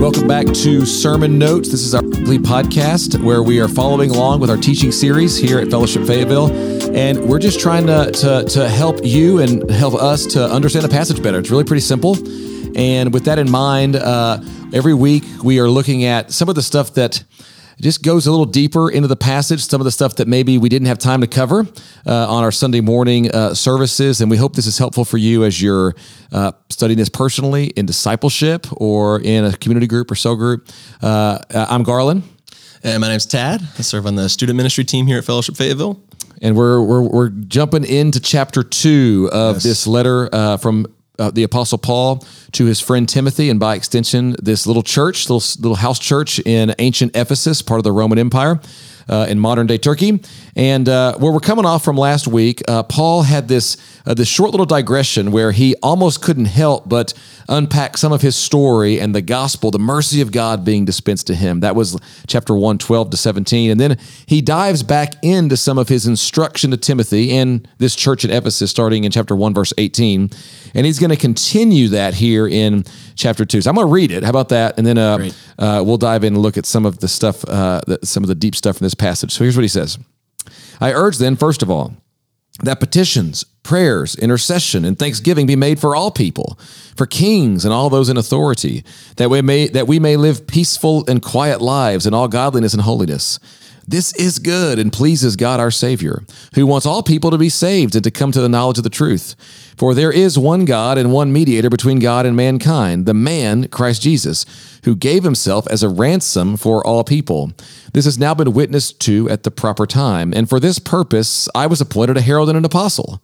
Welcome 0.00 0.26
back 0.26 0.46
to 0.46 0.84
Sermon 0.84 1.38
Notes. 1.38 1.70
This 1.70 1.82
is 1.82 1.94
our 1.94 2.02
weekly 2.02 2.38
podcast 2.38 3.22
where 3.22 3.44
we 3.44 3.60
are 3.60 3.68
following 3.68 4.10
along 4.10 4.40
with 4.40 4.50
our 4.50 4.56
teaching 4.56 4.90
series 4.90 5.36
here 5.36 5.60
at 5.60 5.70
Fellowship 5.70 6.04
Fayetteville. 6.04 6.50
And 6.96 7.28
we're 7.28 7.38
just 7.38 7.60
trying 7.60 7.86
to, 7.86 8.10
to, 8.10 8.44
to 8.44 8.68
help 8.68 9.04
you 9.04 9.38
and 9.38 9.70
help 9.70 9.94
us 9.94 10.26
to 10.26 10.44
understand 10.44 10.84
the 10.84 10.88
passage 10.88 11.22
better. 11.22 11.38
It's 11.38 11.52
really 11.52 11.62
pretty 11.62 11.82
simple. 11.82 12.16
And 12.76 13.14
with 13.14 13.26
that 13.26 13.38
in 13.38 13.48
mind, 13.48 13.94
uh, 13.94 14.40
every 14.72 14.94
week 14.94 15.22
we 15.44 15.60
are 15.60 15.68
looking 15.68 16.02
at 16.02 16.32
some 16.32 16.48
of 16.48 16.56
the 16.56 16.62
stuff 16.62 16.94
that 16.94 17.22
just 17.80 18.02
goes 18.02 18.26
a 18.26 18.30
little 18.30 18.46
deeper 18.46 18.90
into 18.90 19.08
the 19.08 19.16
passage, 19.16 19.64
some 19.64 19.80
of 19.80 19.84
the 19.84 19.90
stuff 19.90 20.16
that 20.16 20.28
maybe 20.28 20.58
we 20.58 20.68
didn't 20.68 20.88
have 20.88 20.98
time 20.98 21.20
to 21.20 21.26
cover 21.26 21.66
uh, 22.06 22.28
on 22.28 22.42
our 22.42 22.52
Sunday 22.52 22.80
morning 22.80 23.30
uh, 23.30 23.54
services. 23.54 24.20
And 24.20 24.30
we 24.30 24.36
hope 24.36 24.54
this 24.54 24.66
is 24.66 24.78
helpful 24.78 25.04
for 25.04 25.18
you 25.18 25.44
as 25.44 25.62
you're 25.62 25.94
uh, 26.32 26.52
studying 26.70 26.98
this 26.98 27.08
personally 27.08 27.66
in 27.66 27.86
discipleship 27.86 28.66
or 28.72 29.20
in 29.20 29.44
a 29.44 29.56
community 29.56 29.86
group 29.86 30.10
or 30.10 30.14
cell 30.14 30.36
group. 30.36 30.68
Uh, 31.00 31.38
I'm 31.50 31.82
Garland. 31.82 32.22
And 32.82 33.00
my 33.00 33.08
name's 33.08 33.26
Tad. 33.26 33.60
I 33.78 33.82
serve 33.82 34.06
on 34.06 34.14
the 34.14 34.28
student 34.28 34.56
ministry 34.56 34.84
team 34.84 35.06
here 35.06 35.18
at 35.18 35.24
Fellowship 35.24 35.56
Fayetteville. 35.56 36.00
And 36.40 36.56
we're, 36.56 36.80
we're, 36.80 37.02
we're 37.02 37.28
jumping 37.30 37.84
into 37.84 38.20
chapter 38.20 38.62
two 38.62 39.28
of 39.32 39.56
yes. 39.56 39.62
this 39.64 39.86
letter 39.86 40.28
uh, 40.32 40.56
from 40.56 40.86
uh, 41.18 41.30
the 41.30 41.42
Apostle 41.42 41.78
Paul 41.78 42.24
to 42.52 42.64
his 42.64 42.80
friend 42.80 43.08
Timothy, 43.08 43.50
and 43.50 43.58
by 43.58 43.74
extension, 43.74 44.36
this 44.42 44.66
little 44.66 44.82
church, 44.82 45.28
little 45.28 45.62
little 45.62 45.76
house 45.76 45.98
church 45.98 46.38
in 46.40 46.74
ancient 46.78 47.16
Ephesus, 47.16 47.62
part 47.62 47.78
of 47.78 47.84
the 47.84 47.92
Roman 47.92 48.18
Empire 48.18 48.60
in 49.08 49.38
modern 49.38 49.66
day 49.66 49.78
Turkey. 49.78 50.20
And 50.56 50.88
uh, 50.88 51.16
where 51.18 51.32
we're 51.32 51.38
coming 51.38 51.64
off 51.64 51.84
from 51.84 51.96
last 51.96 52.26
week, 52.26 52.62
uh, 52.68 52.82
Paul 52.82 53.22
had 53.22 53.48
this 53.48 53.76
uh, 54.08 54.14
this 54.14 54.26
short 54.28 54.50
little 54.50 54.66
digression 54.66 55.30
where 55.30 55.52
he 55.52 55.76
almost 55.82 56.22
couldn't 56.22 56.46
help 56.46 56.88
but 56.88 57.12
unpack 57.48 57.96
some 57.96 58.12
of 58.12 58.22
his 58.22 58.36
story 58.36 58.98
and 58.98 59.14
the 59.14 59.22
gospel, 59.22 59.70
the 59.70 59.78
mercy 59.78 60.20
of 60.20 60.32
God 60.32 60.64
being 60.64 60.84
dispensed 60.84 61.26
to 61.28 61.34
him. 61.34 61.60
That 61.60 61.76
was 61.76 61.98
chapter 62.26 62.54
1, 62.54 62.78
12 62.78 63.10
to 63.10 63.16
17. 63.16 63.70
And 63.70 63.80
then 63.80 63.98
he 64.26 64.40
dives 64.40 64.82
back 64.82 65.14
into 65.22 65.56
some 65.56 65.78
of 65.78 65.88
his 65.88 66.06
instruction 66.06 66.70
to 66.70 66.76
Timothy 66.76 67.30
in 67.30 67.66
this 67.78 67.94
church 67.94 68.24
at 68.24 68.30
Ephesus, 68.30 68.70
starting 68.70 69.04
in 69.04 69.12
chapter 69.12 69.36
1, 69.36 69.54
verse 69.54 69.72
18. 69.78 70.30
And 70.74 70.86
he's 70.86 70.98
going 70.98 71.10
to 71.10 71.16
continue 71.16 71.88
that 71.88 72.14
here 72.14 72.46
in 72.46 72.84
chapter 73.14 73.44
2. 73.44 73.62
So 73.62 73.70
I'm 73.70 73.76
going 73.76 73.86
to 73.86 73.92
read 73.92 74.10
it. 74.10 74.22
How 74.22 74.30
about 74.30 74.50
that? 74.50 74.78
And 74.78 74.86
then 74.86 74.98
uh, 74.98 75.30
uh, 75.58 75.82
we'll 75.84 75.96
dive 75.96 76.24
in 76.24 76.34
and 76.34 76.42
look 76.42 76.56
at 76.56 76.66
some 76.66 76.86
of 76.86 76.98
the 76.98 77.08
stuff, 77.08 77.44
uh, 77.46 77.80
some 78.02 78.22
of 78.22 78.28
the 78.28 78.34
deep 78.34 78.54
stuff 78.54 78.80
in 78.80 78.84
this 78.84 78.94
passage. 78.98 79.32
So 79.32 79.44
here's 79.44 79.56
what 79.56 79.62
he 79.62 79.68
says 79.68 79.98
I 80.80 80.92
urge 80.92 81.18
then, 81.18 81.36
first 81.36 81.62
of 81.62 81.70
all, 81.70 81.94
that 82.62 82.80
petitions, 82.80 83.44
prayers, 83.62 84.16
intercession, 84.16 84.84
and 84.84 84.98
thanksgiving 84.98 85.46
be 85.46 85.56
made 85.56 85.78
for 85.78 85.94
all 85.94 86.10
people, 86.10 86.58
for 86.96 87.06
kings 87.06 87.64
and 87.64 87.72
all 87.72 87.88
those 87.88 88.08
in 88.08 88.16
authority, 88.16 88.84
that 89.16 89.30
we 89.30 89.42
may 89.42 89.68
that 89.68 89.86
we 89.86 89.98
may 89.98 90.16
live 90.16 90.46
peaceful 90.46 91.04
and 91.08 91.22
quiet 91.22 91.60
lives 91.60 92.06
in 92.06 92.14
all 92.14 92.28
godliness 92.28 92.72
and 92.72 92.82
holiness. 92.82 93.38
This 93.88 94.12
is 94.16 94.38
good 94.38 94.78
and 94.78 94.92
pleases 94.92 95.34
God 95.34 95.60
our 95.60 95.70
Savior, 95.70 96.22
who 96.54 96.66
wants 96.66 96.84
all 96.84 97.02
people 97.02 97.30
to 97.30 97.38
be 97.38 97.48
saved 97.48 97.94
and 97.94 98.04
to 98.04 98.10
come 98.10 98.30
to 98.32 98.40
the 98.42 98.48
knowledge 98.48 98.76
of 98.76 98.84
the 98.84 98.90
truth. 98.90 99.34
For 99.78 99.94
there 99.94 100.12
is 100.12 100.38
one 100.38 100.66
God 100.66 100.98
and 100.98 101.10
one 101.10 101.32
mediator 101.32 101.70
between 101.70 101.98
God 101.98 102.26
and 102.26 102.36
mankind, 102.36 103.06
the 103.06 103.14
man, 103.14 103.66
Christ 103.68 104.02
Jesus, 104.02 104.44
who 104.84 104.94
gave 104.94 105.24
himself 105.24 105.66
as 105.68 105.82
a 105.82 105.88
ransom 105.88 106.58
for 106.58 106.86
all 106.86 107.02
people. 107.02 107.52
This 107.94 108.04
has 108.04 108.18
now 108.18 108.34
been 108.34 108.52
witnessed 108.52 109.00
to 109.06 109.26
at 109.30 109.44
the 109.44 109.50
proper 109.50 109.86
time. 109.86 110.34
And 110.36 110.50
for 110.50 110.60
this 110.60 110.78
purpose, 110.78 111.48
I 111.54 111.66
was 111.66 111.80
appointed 111.80 112.18
a 112.18 112.20
herald 112.20 112.50
and 112.50 112.58
an 112.58 112.66
apostle. 112.66 113.22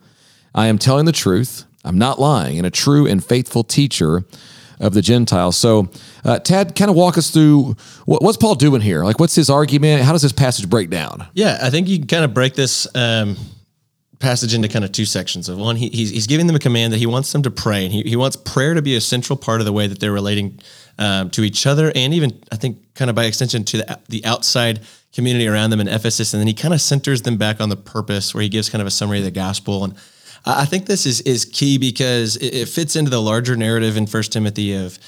I 0.55 0.69
am 0.69 0.79
telling 0.79 1.05
the 1.05 1.13
truth, 1.13 1.67
I'm 1.85 1.99
not 1.99 2.19
lying, 2.19 2.57
and 2.57 2.67
a 2.67 2.71
true 2.71 3.07
and 3.07 3.23
faithful 3.23 3.65
teacher 3.65 4.25
of 4.81 4.95
the 4.95 5.03
Gentiles. 5.03 5.57
So, 5.59 5.91
uh, 6.25 6.39
Tad, 6.39 6.75
kind 6.75 6.91
of 6.91 6.97
walk 6.97 7.19
us 7.19 7.31
through 7.31 7.77
what, 8.07 8.23
what's 8.23 8.37
Paul 8.37 8.55
doing 8.55 8.81
here? 8.81 9.05
Like, 9.05 9.21
what's 9.21 9.35
his 9.35 9.51
argument? 9.51 10.03
How 10.03 10.13
does 10.13 10.23
this 10.23 10.33
passage 10.33 10.69
break 10.69 10.91
down? 10.91 11.27
Yeah, 11.35 11.59
I 11.63 11.71
think 11.71 11.89
you 11.89 11.99
can 11.99 12.07
kind 12.07 12.25
of 12.25 12.33
break 12.33 12.55
this 12.55 12.87
um, 12.95 13.37
passage 14.19 14.55
into 14.55 14.69
kind 14.69 14.85
of 14.85 14.93
two 14.93 15.05
sections. 15.05 15.49
Of 15.49 15.59
one, 15.59 15.77
he, 15.77 15.89
he's, 15.89 16.11
he's 16.11 16.27
giving 16.27 16.47
them 16.47 16.57
a 16.57 16.61
command 16.61 16.93
that 16.93 16.99
he 16.99 17.07
wants 17.07 17.33
them 17.33 17.43
to 17.43 17.51
pray, 17.51 17.85
and 17.85 17.93
he, 17.93 18.03
he 18.03 18.17
wants 18.17 18.37
prayer 18.37 18.75
to 18.75 18.83
be 18.83 18.97
a 18.97 19.01
central 19.01 19.37
part 19.37 19.61
of 19.61 19.67
the 19.67 19.73
way 19.73 19.87
that 19.87 20.01
they're 20.01 20.13
relating 20.13 20.61
um, 20.99 21.31
to 21.31 21.43
each 21.43 21.67
other, 21.67 21.93
and 21.95 22.15
even 22.15 22.41
I 22.51 22.57
think 22.57 22.95
kind 22.95 23.11
of 23.11 23.17
by 23.17 23.25
extension 23.25 23.65
to 23.65 23.79
the, 23.79 24.01
the 24.09 24.25
outside 24.25 24.81
community 25.13 25.47
around 25.47 25.71
them 25.71 25.81
in 25.81 25.89
Ephesus. 25.89 26.33
And 26.33 26.41
then 26.41 26.47
he 26.47 26.55
kind 26.55 26.75
of 26.75 26.81
centers 26.81 27.23
them 27.23 27.37
back 27.37 27.61
on 27.61 27.69
the 27.69 27.77
purpose, 27.77 28.35
where 28.35 28.43
he 28.43 28.49
gives 28.49 28.71
kind 28.71 28.81
of 28.81 28.87
a 28.87 28.91
summary 28.91 29.19
of 29.19 29.25
the 29.25 29.31
gospel 29.31 29.85
and 29.85 29.95
I 30.47 30.67
think 30.67 30.87
this 30.87 31.07
is 31.07 31.21
is 31.23 31.45
key 31.45 31.79
because 31.79 32.37
it, 32.37 32.69
fits 32.69 32.97
into 32.97 33.11
the 33.11 33.21
larger 33.21 33.57
narrative 33.57 33.97
in 33.97 34.07
First 34.07 34.33
Timothy 34.33 34.75
of 34.75 34.99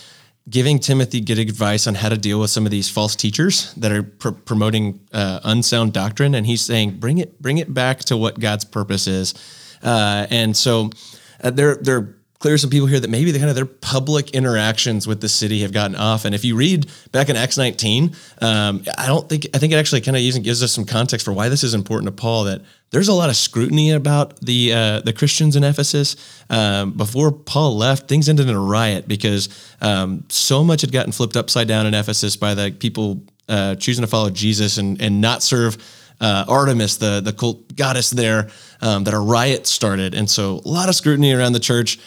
giving 0.48 0.78
Timothy 0.78 1.20
good 1.20 1.38
advice 1.38 1.86
on 1.86 1.94
how 1.94 2.08
to 2.08 2.16
deal 2.16 2.40
with 2.40 2.50
some 2.50 2.64
of 2.64 2.70
these 2.70 2.88
false 2.88 3.16
teachers 3.16 3.72
that 3.74 3.90
are 3.90 4.02
pr- 4.02 4.30
promoting 4.30 5.00
uh, 5.12 5.40
unsound 5.44 5.92
doctrine, 5.92 6.34
and 6.34 6.46
he's 6.46 6.60
saying 6.60 6.98
bring 6.98 7.18
it 7.18 7.40
bring 7.40 7.58
it 7.58 7.72
back 7.72 8.00
to 8.00 8.16
what 8.16 8.38
God's 8.38 8.64
purpose 8.64 9.06
is, 9.06 9.34
uh, 9.82 10.26
and 10.30 10.56
so 10.56 10.90
uh, 11.42 11.50
they're 11.50 11.76
they're 11.76 12.16
clear 12.38 12.58
some 12.58 12.70
people 12.70 12.86
here 12.86 13.00
that 13.00 13.10
maybe 13.10 13.30
the 13.30 13.38
kind 13.38 13.50
of 13.50 13.56
their 13.56 13.66
public 13.66 14.30
interactions 14.30 15.06
with 15.06 15.20
the 15.20 15.28
city 15.28 15.62
have 15.62 15.72
gotten 15.72 15.97
off. 15.97 16.24
And 16.24 16.34
if 16.34 16.44
you 16.44 16.56
read 16.56 16.86
back 17.12 17.28
in 17.28 17.36
Acts 17.36 17.56
19, 17.56 18.14
um, 18.42 18.84
I 18.97 19.06
don't 19.06 19.28
think 19.28 19.47
I 19.54 19.58
think 19.58 19.72
it 19.72 19.76
actually 19.76 20.00
kind 20.00 20.16
of 20.16 20.42
gives 20.42 20.62
us 20.62 20.72
some 20.72 20.84
context 20.84 21.25
for 21.25 21.32
why 21.32 21.48
this 21.48 21.64
is 21.64 21.75
important 21.75 22.14
to 22.14 22.20
Paul. 22.20 22.44
That 22.44 22.62
there's 22.91 23.08
a 23.08 23.12
lot 23.12 23.30
of 23.30 23.36
scrutiny 23.36 23.92
about 23.92 24.41
the 24.41 24.72
uh, 24.72 25.00
the 25.00 25.12
Christians 25.12 25.56
in 25.56 25.64
Ephesus. 25.64 26.16
Um, 26.50 26.92
before 26.92 27.32
Paul 27.32 27.76
left, 27.76 28.08
things 28.08 28.28
ended 28.28 28.48
in 28.48 28.54
a 28.54 28.60
riot 28.60 29.08
because 29.08 29.48
um, 29.80 30.25
so 30.28 30.62
much 30.62 30.82
had 30.82 30.92
gotten 30.92 31.12
flipped 31.12 31.36
upside 31.36 31.69
down 31.69 31.86
in 31.86 31.94
Ephesus 31.94 32.36
by 32.36 32.54
the 32.54 32.70
people 32.70 33.22
uh, 33.48 33.75
choosing 33.76 34.02
to 34.02 34.08
follow 34.08 34.30
Jesus 34.30 34.78
and 34.78 35.00
and 35.00 35.20
not 35.20 35.42
serve 35.42 35.78
uh, 36.20 36.44
Artemis, 36.48 36.96
the 36.96 37.20
the 37.20 37.32
cult 37.32 37.75
goddess 37.76 38.10
there, 38.10 38.48
um, 38.80 39.04
that 39.04 39.14
a 39.14 39.19
riot 39.19 39.66
started, 39.66 40.14
and 40.14 40.28
so 40.28 40.60
a 40.64 40.69
lot 40.69 40.88
of 40.88 40.94
scrutiny 40.94 41.32
around 41.32 41.52
the 41.52 41.60
church. 41.60 41.98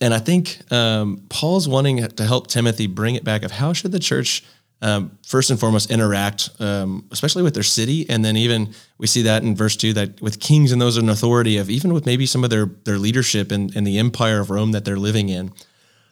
And 0.00 0.14
I 0.14 0.18
think 0.18 0.60
um, 0.70 1.24
Paul's 1.28 1.68
wanting 1.68 2.06
to 2.06 2.24
help 2.24 2.46
Timothy 2.46 2.86
bring 2.86 3.14
it 3.14 3.24
back 3.24 3.42
of 3.42 3.50
how 3.50 3.72
should 3.72 3.92
the 3.92 3.98
church 3.98 4.44
um, 4.80 5.18
first 5.26 5.50
and 5.50 5.58
foremost 5.58 5.90
interact, 5.90 6.50
um, 6.60 7.06
especially 7.10 7.42
with 7.42 7.54
their 7.54 7.64
city, 7.64 8.08
and 8.08 8.24
then 8.24 8.36
even 8.36 8.74
we 8.96 9.08
see 9.08 9.22
that 9.22 9.42
in 9.42 9.56
verse 9.56 9.76
two 9.76 9.92
that 9.94 10.20
with 10.20 10.38
kings 10.38 10.70
and 10.70 10.80
those 10.80 10.96
in 10.96 11.08
authority 11.08 11.56
of 11.56 11.68
even 11.68 11.92
with 11.92 12.06
maybe 12.06 12.26
some 12.26 12.44
of 12.44 12.50
their 12.50 12.66
their 12.84 12.98
leadership 12.98 13.50
in 13.50 13.84
the 13.84 13.98
empire 13.98 14.38
of 14.38 14.50
Rome 14.50 14.72
that 14.72 14.84
they're 14.84 14.96
living 14.96 15.30
in. 15.30 15.52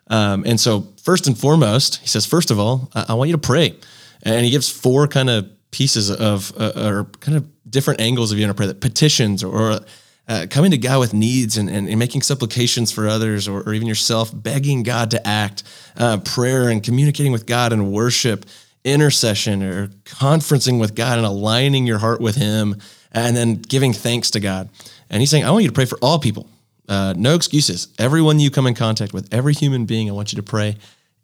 Um, 0.08 0.44
and 0.46 0.58
so 0.58 0.88
first 1.02 1.26
and 1.26 1.36
foremost, 1.38 1.96
he 1.96 2.06
says, 2.06 2.26
first 2.26 2.50
of 2.50 2.60
all, 2.60 2.90
I, 2.94 3.06
I, 3.08 3.14
want 3.14 3.28
you 3.28 3.34
to 3.34 3.40
pray, 3.40 3.74
and 4.22 4.44
he 4.44 4.50
gives 4.50 4.68
four 4.68 5.08
kind 5.08 5.28
of 5.30 5.48
pieces 5.70 6.10
of 6.10 6.52
uh, 6.56 6.72
or 6.76 7.04
kind 7.20 7.36
of 7.36 7.70
different 7.70 8.00
angles 8.00 8.32
of 8.32 8.38
you 8.38 8.46
to 8.46 8.54
pray 8.54 8.66
that 8.66 8.80
petitions 8.80 9.42
or 9.44 9.80
uh, 10.28 10.46
coming 10.50 10.72
to 10.72 10.78
God 10.78 10.98
with 10.98 11.14
needs 11.14 11.56
and, 11.56 11.70
and, 11.70 11.88
and 11.88 11.98
making 11.98 12.22
supplications 12.22 12.90
for 12.90 13.06
others 13.06 13.46
or, 13.46 13.60
or, 13.60 13.74
even 13.74 13.86
yourself, 13.86 14.30
begging 14.34 14.82
God 14.82 15.12
to 15.12 15.26
act, 15.26 15.62
uh, 15.96 16.18
prayer 16.18 16.68
and 16.68 16.82
communicating 16.82 17.30
with 17.30 17.46
God 17.46 17.72
and 17.72 17.92
worship, 17.92 18.44
intercession 18.84 19.62
or 19.62 19.88
conferencing 20.04 20.80
with 20.80 20.94
God 20.94 21.18
and 21.18 21.26
aligning 21.26 21.86
your 21.86 21.98
heart 21.98 22.20
with 22.20 22.36
Him, 22.36 22.76
and 23.12 23.36
then 23.36 23.54
giving 23.54 23.92
thanks 23.92 24.30
to 24.32 24.40
God. 24.40 24.68
And 25.10 25.20
He's 25.20 25.30
saying, 25.30 25.44
I 25.44 25.50
want 25.50 25.62
you 25.62 25.70
to 25.70 25.74
pray 25.74 25.84
for 25.84 25.98
all 26.02 26.18
people. 26.18 26.48
Uh, 26.88 27.14
no 27.16 27.34
excuses. 27.34 27.88
Everyone 27.98 28.38
you 28.38 28.50
come 28.50 28.66
in 28.66 28.74
contact 28.74 29.12
with, 29.12 29.32
every 29.32 29.54
human 29.54 29.86
being, 29.86 30.08
I 30.08 30.12
want 30.12 30.32
you 30.32 30.36
to 30.36 30.42
pray. 30.42 30.76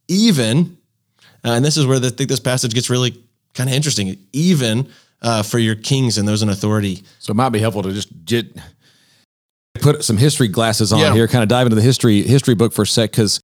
Even, 0.08 0.76
uh, 1.44 1.50
and 1.50 1.64
this 1.64 1.76
is 1.76 1.86
where 1.86 1.98
I 1.98 2.08
think 2.08 2.28
this 2.28 2.40
passage 2.40 2.74
gets 2.74 2.90
really 2.90 3.22
kind 3.54 3.69
of 3.69 3.74
interesting, 3.74 4.16
even 4.32 4.88
uh, 5.20 5.42
for 5.42 5.58
your 5.58 5.76
kings 5.76 6.19
and 6.19 6.26
those 6.26 6.42
in 6.42 6.48
authority. 6.48 7.02
So 7.20 7.30
it 7.30 7.34
might 7.34 7.50
be 7.50 7.60
helpful 7.60 7.82
to 7.82 7.92
just 7.92 8.24
get 8.24 8.56
put 9.81 10.05
some 10.05 10.16
history 10.16 10.49
glasses 10.49 10.93
on 10.93 11.00
yeah. 11.00 11.12
here, 11.12 11.28
kind 11.28 11.43
of 11.43 11.49
dive 11.49 11.66
into 11.66 11.77
the 11.77 11.82
history 11.82 12.23
history 12.23 12.55
book 12.55 12.73
for 12.73 12.82
a 12.82 12.87
sec, 12.87 13.11
because 13.11 13.41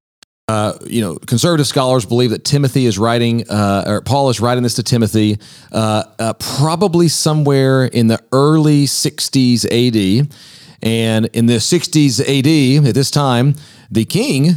uh, 0.47 0.73
you 0.87 0.99
know, 0.99 1.15
conservative 1.15 1.67
scholars 1.67 2.07
believe 2.07 2.31
that 2.31 2.43
Timothy 2.43 2.87
is 2.87 2.97
writing, 2.97 3.47
uh, 3.49 3.83
or 3.85 4.01
Paul 4.01 4.31
is 4.31 4.39
writing 4.39 4.63
this 4.63 4.73
to 4.75 4.83
Timothy, 4.83 5.37
uh, 5.71 6.03
uh 6.17 6.33
probably 6.33 7.07
somewhere 7.07 7.85
in 7.85 8.07
the 8.07 8.19
early 8.31 8.85
60s 8.85 9.65
AD. 9.65 10.33
And 10.81 11.25
in 11.33 11.45
the 11.45 11.57
60s 11.57 12.21
AD, 12.21 12.87
at 12.87 12.95
this 12.95 13.11
time, 13.11 13.53
the 13.91 14.05
king 14.05 14.55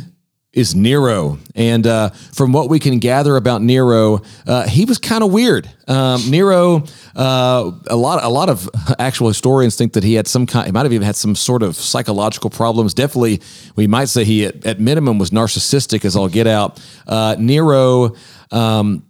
is 0.53 0.75
Nero. 0.75 1.39
And 1.55 1.87
uh, 1.87 2.11
from 2.11 2.53
what 2.53 2.69
we 2.69 2.79
can 2.79 2.99
gather 2.99 3.37
about 3.37 3.63
Nero, 3.63 4.21
uh, 4.47 4.69
he 4.69 4.85
was 4.85 4.99
kind 4.99 5.25
of 5.25 5.33
weird. 5.33 5.71
Um, 5.89 6.21
Nero, 6.31 6.85
uh, 7.17 7.71
a 7.87 7.97
lot, 7.97 8.23
a 8.23 8.29
lot 8.29 8.51
of 8.51 8.69
actual 8.99 9.29
historians 9.29 9.77
think 9.77 9.95
that 9.95 10.05
he 10.05 10.15
had 10.15 10.29
some 10.29 10.47
kind. 10.47 10.67
He 10.67 10.73
might 10.73 10.83
have 10.83 10.93
even 10.93 11.07
had 11.07 11.17
some 11.17 11.35
sort 11.35 11.63
of 11.63 11.77
psychological 11.77 12.51
problems. 12.51 12.93
Definitely, 12.93 13.41
we 13.77 13.87
might 13.87 14.09
say 14.09 14.25
he, 14.25 14.45
at, 14.45 14.67
at 14.67 14.81
minimum, 14.81 15.19
was 15.19 15.31
narcissistic 15.31 16.05
as 16.05 16.17
all 16.17 16.29
get 16.29 16.47
out. 16.47 16.81
Uh, 17.07 17.37
Nero. 17.39 18.15
Um, 18.51 19.07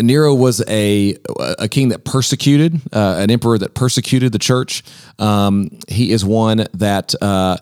Nero 0.00 0.32
was 0.32 0.62
a 0.68 1.16
a 1.58 1.68
king 1.68 1.88
that 1.88 2.04
persecuted, 2.04 2.80
uh, 2.92 3.16
an 3.18 3.32
emperor 3.32 3.58
that 3.58 3.74
persecuted 3.74 4.30
the 4.30 4.38
church. 4.38 4.84
Um, 5.18 5.76
he 5.88 6.12
is 6.12 6.24
one 6.24 6.66
that 6.74 7.16
uh, 7.20 7.56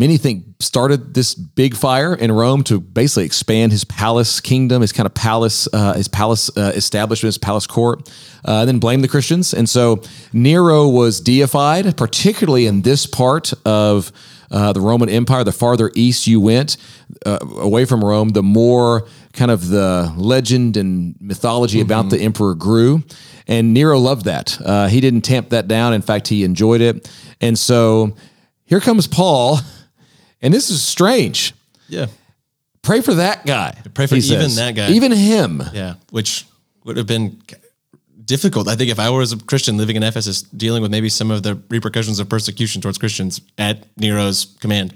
many 0.00 0.16
think 0.16 0.46
started 0.60 1.12
this 1.12 1.34
big 1.34 1.76
fire 1.76 2.14
in 2.14 2.32
Rome 2.32 2.64
to 2.64 2.80
basically 2.80 3.26
expand 3.26 3.70
his 3.70 3.84
palace 3.84 4.40
kingdom, 4.40 4.80
his 4.80 4.92
kind 4.92 5.06
of 5.06 5.12
palace, 5.12 5.68
uh, 5.74 5.92
his 5.92 6.08
palace 6.08 6.50
uh, 6.56 6.72
establishment, 6.74 7.28
his 7.28 7.38
palace 7.38 7.66
court, 7.66 8.08
uh, 8.48 8.60
and 8.60 8.68
then 8.68 8.78
blame 8.78 9.02
the 9.02 9.08
Christians. 9.08 9.52
And 9.52 9.68
so 9.68 10.02
Nero 10.32 10.88
was 10.88 11.20
deified, 11.20 11.98
particularly 11.98 12.64
in 12.64 12.80
this 12.80 13.04
part 13.04 13.52
of 13.66 14.10
uh, 14.50 14.72
the 14.72 14.80
Roman 14.80 15.10
Empire. 15.10 15.44
The 15.44 15.52
farther 15.52 15.90
east 15.94 16.26
you 16.26 16.40
went 16.40 16.78
uh, 17.26 17.38
away 17.58 17.84
from 17.84 18.02
Rome, 18.02 18.30
the 18.30 18.42
more 18.42 19.06
kind 19.34 19.50
of 19.50 19.68
the 19.68 20.14
legend 20.16 20.78
and 20.78 21.14
mythology 21.20 21.78
mm-hmm. 21.78 21.86
about 21.86 22.08
the 22.08 22.18
emperor 22.20 22.54
grew. 22.54 23.02
And 23.46 23.74
Nero 23.74 23.98
loved 23.98 24.24
that. 24.24 24.58
Uh, 24.64 24.88
he 24.88 25.02
didn't 25.02 25.22
tamp 25.22 25.50
that 25.50 25.68
down. 25.68 25.92
In 25.92 26.00
fact, 26.00 26.28
he 26.28 26.42
enjoyed 26.42 26.80
it. 26.80 27.10
And 27.40 27.58
so 27.58 28.16
here 28.64 28.80
comes 28.80 29.06
Paul 29.06 29.58
and 30.42 30.52
this 30.52 30.70
is 30.70 30.82
strange. 30.82 31.54
Yeah. 31.88 32.06
Pray 32.82 33.00
for 33.00 33.14
that 33.14 33.44
guy. 33.44 33.76
Pray 33.94 34.06
for 34.06 34.16
even 34.16 34.40
says. 34.40 34.56
that 34.56 34.74
guy. 34.74 34.90
Even 34.90 35.12
him. 35.12 35.62
Yeah. 35.72 35.94
Which 36.10 36.46
would 36.84 36.96
have 36.96 37.06
been 37.06 37.40
difficult. 38.24 38.68
I 38.68 38.76
think 38.76 38.90
if 38.90 38.98
I 38.98 39.10
was 39.10 39.32
a 39.32 39.38
Christian 39.38 39.76
living 39.76 39.96
in 39.96 40.02
Ephesus, 40.02 40.42
dealing 40.42 40.82
with 40.82 40.90
maybe 40.90 41.08
some 41.08 41.30
of 41.30 41.42
the 41.42 41.60
repercussions 41.68 42.20
of 42.20 42.28
persecution 42.28 42.80
towards 42.80 42.96
Christians 42.96 43.40
at 43.58 43.84
Nero's 43.96 44.56
command. 44.60 44.94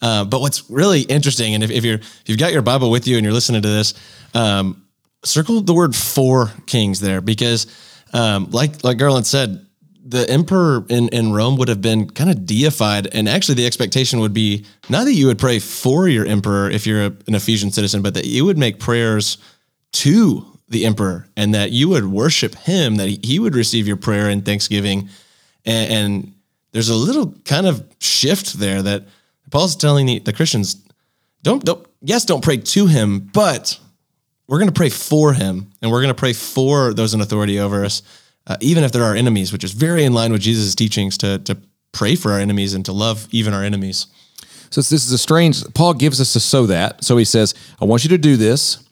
Uh, 0.00 0.24
but 0.24 0.40
what's 0.40 0.70
really 0.70 1.02
interesting, 1.02 1.54
and 1.54 1.64
if, 1.64 1.70
if, 1.70 1.84
you're 1.84 1.96
if 1.96 2.24
you've 2.26 2.38
got 2.38 2.52
your 2.52 2.62
Bible 2.62 2.90
with 2.90 3.06
you 3.08 3.16
and 3.16 3.24
you're 3.24 3.32
listening 3.32 3.62
to 3.62 3.68
this, 3.68 3.94
um, 4.34 4.84
circle 5.24 5.60
the 5.60 5.74
word 5.74 5.96
"for 5.96 6.52
kings" 6.66 7.00
there 7.00 7.20
because, 7.20 7.66
um, 8.12 8.50
like 8.50 8.84
like 8.84 8.98
Garland 8.98 9.26
said, 9.26 9.65
the 10.08 10.28
emperor 10.30 10.84
in, 10.88 11.08
in 11.08 11.32
Rome 11.32 11.56
would 11.56 11.68
have 11.68 11.82
been 11.82 12.08
kind 12.08 12.30
of 12.30 12.46
deified. 12.46 13.08
And 13.12 13.28
actually, 13.28 13.56
the 13.56 13.66
expectation 13.66 14.20
would 14.20 14.32
be 14.32 14.64
not 14.88 15.04
that 15.04 15.14
you 15.14 15.26
would 15.26 15.38
pray 15.38 15.58
for 15.58 16.06
your 16.06 16.24
emperor 16.24 16.70
if 16.70 16.86
you're 16.86 17.02
a, 17.02 17.12
an 17.26 17.34
Ephesian 17.34 17.72
citizen, 17.72 18.02
but 18.02 18.14
that 18.14 18.24
you 18.24 18.44
would 18.44 18.56
make 18.56 18.78
prayers 18.78 19.38
to 19.92 20.46
the 20.68 20.86
emperor 20.86 21.26
and 21.36 21.54
that 21.54 21.72
you 21.72 21.88
would 21.88 22.06
worship 22.06 22.54
him, 22.54 22.96
that 22.96 23.24
he 23.24 23.38
would 23.38 23.56
receive 23.56 23.88
your 23.88 23.96
prayer 23.96 24.28
and 24.28 24.44
thanksgiving. 24.44 25.08
And, 25.64 25.92
and 25.92 26.34
there's 26.70 26.88
a 26.88 26.94
little 26.94 27.34
kind 27.44 27.66
of 27.66 27.84
shift 27.98 28.54
there 28.54 28.82
that 28.82 29.04
Paul's 29.50 29.74
telling 29.74 30.06
the, 30.06 30.20
the 30.20 30.32
Christians 30.32 30.84
don't, 31.42 31.64
don't, 31.64 31.84
yes, 32.00 32.24
don't 32.24 32.42
pray 32.44 32.58
to 32.58 32.86
him, 32.86 33.20
but 33.32 33.78
we're 34.46 34.58
going 34.58 34.70
to 34.70 34.74
pray 34.74 34.88
for 34.88 35.32
him 35.32 35.72
and 35.82 35.90
we're 35.90 36.02
going 36.02 36.14
to 36.14 36.18
pray 36.18 36.32
for 36.32 36.94
those 36.94 37.12
in 37.12 37.20
authority 37.20 37.58
over 37.58 37.84
us 37.84 38.02
uh, 38.46 38.56
even 38.60 38.84
if 38.84 38.92
there 38.92 39.02
are 39.02 39.06
our 39.06 39.14
enemies, 39.14 39.52
which 39.52 39.64
is 39.64 39.72
very 39.72 40.04
in 40.04 40.12
line 40.12 40.32
with 40.32 40.40
Jesus' 40.40 40.74
teachings 40.74 41.18
to, 41.18 41.38
to 41.40 41.56
pray 41.92 42.14
for 42.14 42.32
our 42.32 42.38
enemies 42.38 42.74
and 42.74 42.84
to 42.84 42.92
love 42.92 43.26
even 43.30 43.52
our 43.52 43.62
enemies. 43.62 44.06
So 44.70 44.80
this 44.80 44.92
is 44.92 45.12
a 45.12 45.18
strange, 45.18 45.62
Paul 45.74 45.94
gives 45.94 46.20
us 46.20 46.34
a 46.34 46.40
so 46.40 46.66
that. 46.66 47.04
So 47.04 47.16
he 47.16 47.24
says, 47.24 47.54
I 47.80 47.84
want 47.84 48.04
you 48.04 48.10
to 48.10 48.18
do 48.18 48.36
this. 48.36 48.82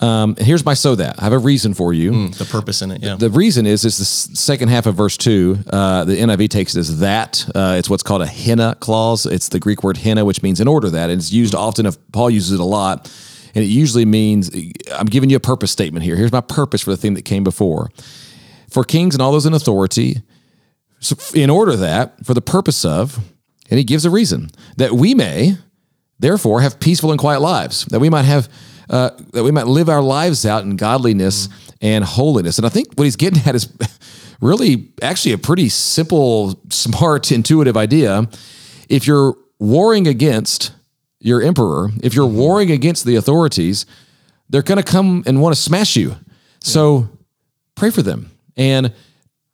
Um, 0.00 0.34
and 0.36 0.46
here's 0.46 0.64
my 0.64 0.74
so 0.74 0.96
that 0.96 1.20
I 1.20 1.24
have 1.24 1.32
a 1.32 1.38
reason 1.38 1.74
for 1.74 1.92
you. 1.92 2.10
Mm, 2.10 2.34
the 2.36 2.44
purpose 2.44 2.82
in 2.82 2.90
it, 2.90 3.02
yeah. 3.02 3.14
The, 3.14 3.28
the, 3.28 3.38
reason 3.38 3.66
is 3.66 3.84
is 3.84 3.98
the 3.98 4.04
second 4.04 4.68
half 4.68 4.86
of 4.86 4.96
verse 4.96 5.16
two. 5.16 5.58
Uh, 5.70 6.04
the 6.04 6.16
NIV 6.16 6.48
takes 6.48 6.74
it 6.74 6.80
as 6.80 6.98
that. 6.98 7.48
Uh, 7.54 7.76
it's 7.78 7.88
what's 7.88 8.02
called 8.02 8.22
a 8.22 8.26
hina 8.26 8.74
clause. 8.80 9.26
It's 9.26 9.48
the 9.48 9.60
Greek 9.60 9.84
word 9.84 9.98
hina, 9.98 10.24
which 10.24 10.42
means 10.42 10.60
in 10.60 10.66
order 10.66 10.90
that. 10.90 11.08
And 11.08 11.20
it's 11.20 11.32
used 11.32 11.54
often. 11.54 11.86
If 11.86 11.96
Paul 12.10 12.30
uses 12.30 12.52
it 12.52 12.60
a 12.60 12.64
lot, 12.64 13.08
and 13.54 13.62
it 13.62 13.68
usually 13.68 14.04
means 14.04 14.50
I'm 14.92 15.06
giving 15.06 15.30
you 15.30 15.36
a 15.36 15.40
purpose 15.40 15.70
statement 15.70 16.04
here. 16.04 16.16
Here's 16.16 16.32
my 16.32 16.40
purpose 16.40 16.82
for 16.82 16.90
the 16.90 16.96
thing 16.96 17.14
that 17.14 17.24
came 17.24 17.44
before 17.44 17.90
for 18.72 18.84
kings 18.84 19.14
and 19.14 19.22
all 19.22 19.32
those 19.32 19.46
in 19.46 19.54
authority, 19.54 20.22
in 21.34 21.50
order 21.50 21.76
that, 21.76 22.24
for 22.24 22.34
the 22.34 22.40
purpose 22.40 22.84
of, 22.84 23.18
and 23.70 23.78
he 23.78 23.84
gives 23.84 24.04
a 24.04 24.10
reason, 24.10 24.50
that 24.76 24.92
we 24.92 25.14
may, 25.14 25.56
therefore, 26.18 26.60
have 26.60 26.78
peaceful 26.78 27.10
and 27.10 27.18
quiet 27.18 27.40
lives, 27.40 27.84
that 27.86 28.00
we 28.00 28.10
might 28.10 28.24
have, 28.24 28.48
uh, 28.90 29.10
that 29.32 29.42
we 29.42 29.50
might 29.50 29.66
live 29.66 29.88
our 29.88 30.02
lives 30.02 30.46
out 30.46 30.62
in 30.62 30.76
godliness 30.76 31.48
mm. 31.48 31.74
and 31.80 32.04
holiness. 32.04 32.58
And 32.58 32.66
I 32.66 32.68
think 32.68 32.92
what 32.94 33.04
he's 33.04 33.16
getting 33.16 33.42
at 33.46 33.54
is 33.54 33.72
really 34.40 34.92
actually 35.00 35.32
a 35.32 35.38
pretty 35.38 35.68
simple, 35.68 36.60
smart, 36.70 37.32
intuitive 37.32 37.76
idea. 37.76 38.28
If 38.88 39.06
you're 39.06 39.34
warring 39.58 40.06
against 40.06 40.72
your 41.20 41.40
emperor, 41.40 41.90
if 42.02 42.14
you're 42.14 42.28
mm-hmm. 42.28 42.38
warring 42.38 42.70
against 42.70 43.04
the 43.04 43.16
authorities, 43.16 43.86
they're 44.50 44.62
going 44.62 44.82
to 44.82 44.84
come 44.84 45.22
and 45.26 45.40
want 45.40 45.54
to 45.54 45.60
smash 45.60 45.96
you. 45.96 46.16
So 46.60 47.08
pray 47.74 47.90
for 47.90 48.02
them 48.02 48.30
and 48.56 48.92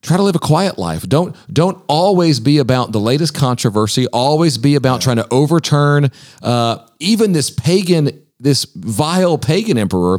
try 0.02 0.16
to 0.16 0.22
live 0.22 0.36
a 0.36 0.40
quiet 0.40 0.78
life. 0.78 1.08
Don't 1.08 1.36
don't 1.52 1.82
always 1.88 2.40
be 2.40 2.58
about 2.58 2.92
the 2.92 3.00
latest 3.00 3.34
controversy. 3.34 4.06
Always 4.08 4.58
be 4.58 4.74
about 4.74 4.96
yeah. 4.96 5.14
trying 5.14 5.16
to 5.16 5.28
overturn 5.30 6.10
uh, 6.42 6.86
even 6.98 7.32
this 7.32 7.50
pagan, 7.50 8.22
this 8.38 8.64
vile 8.74 9.38
pagan 9.38 9.78
emperor. 9.78 10.18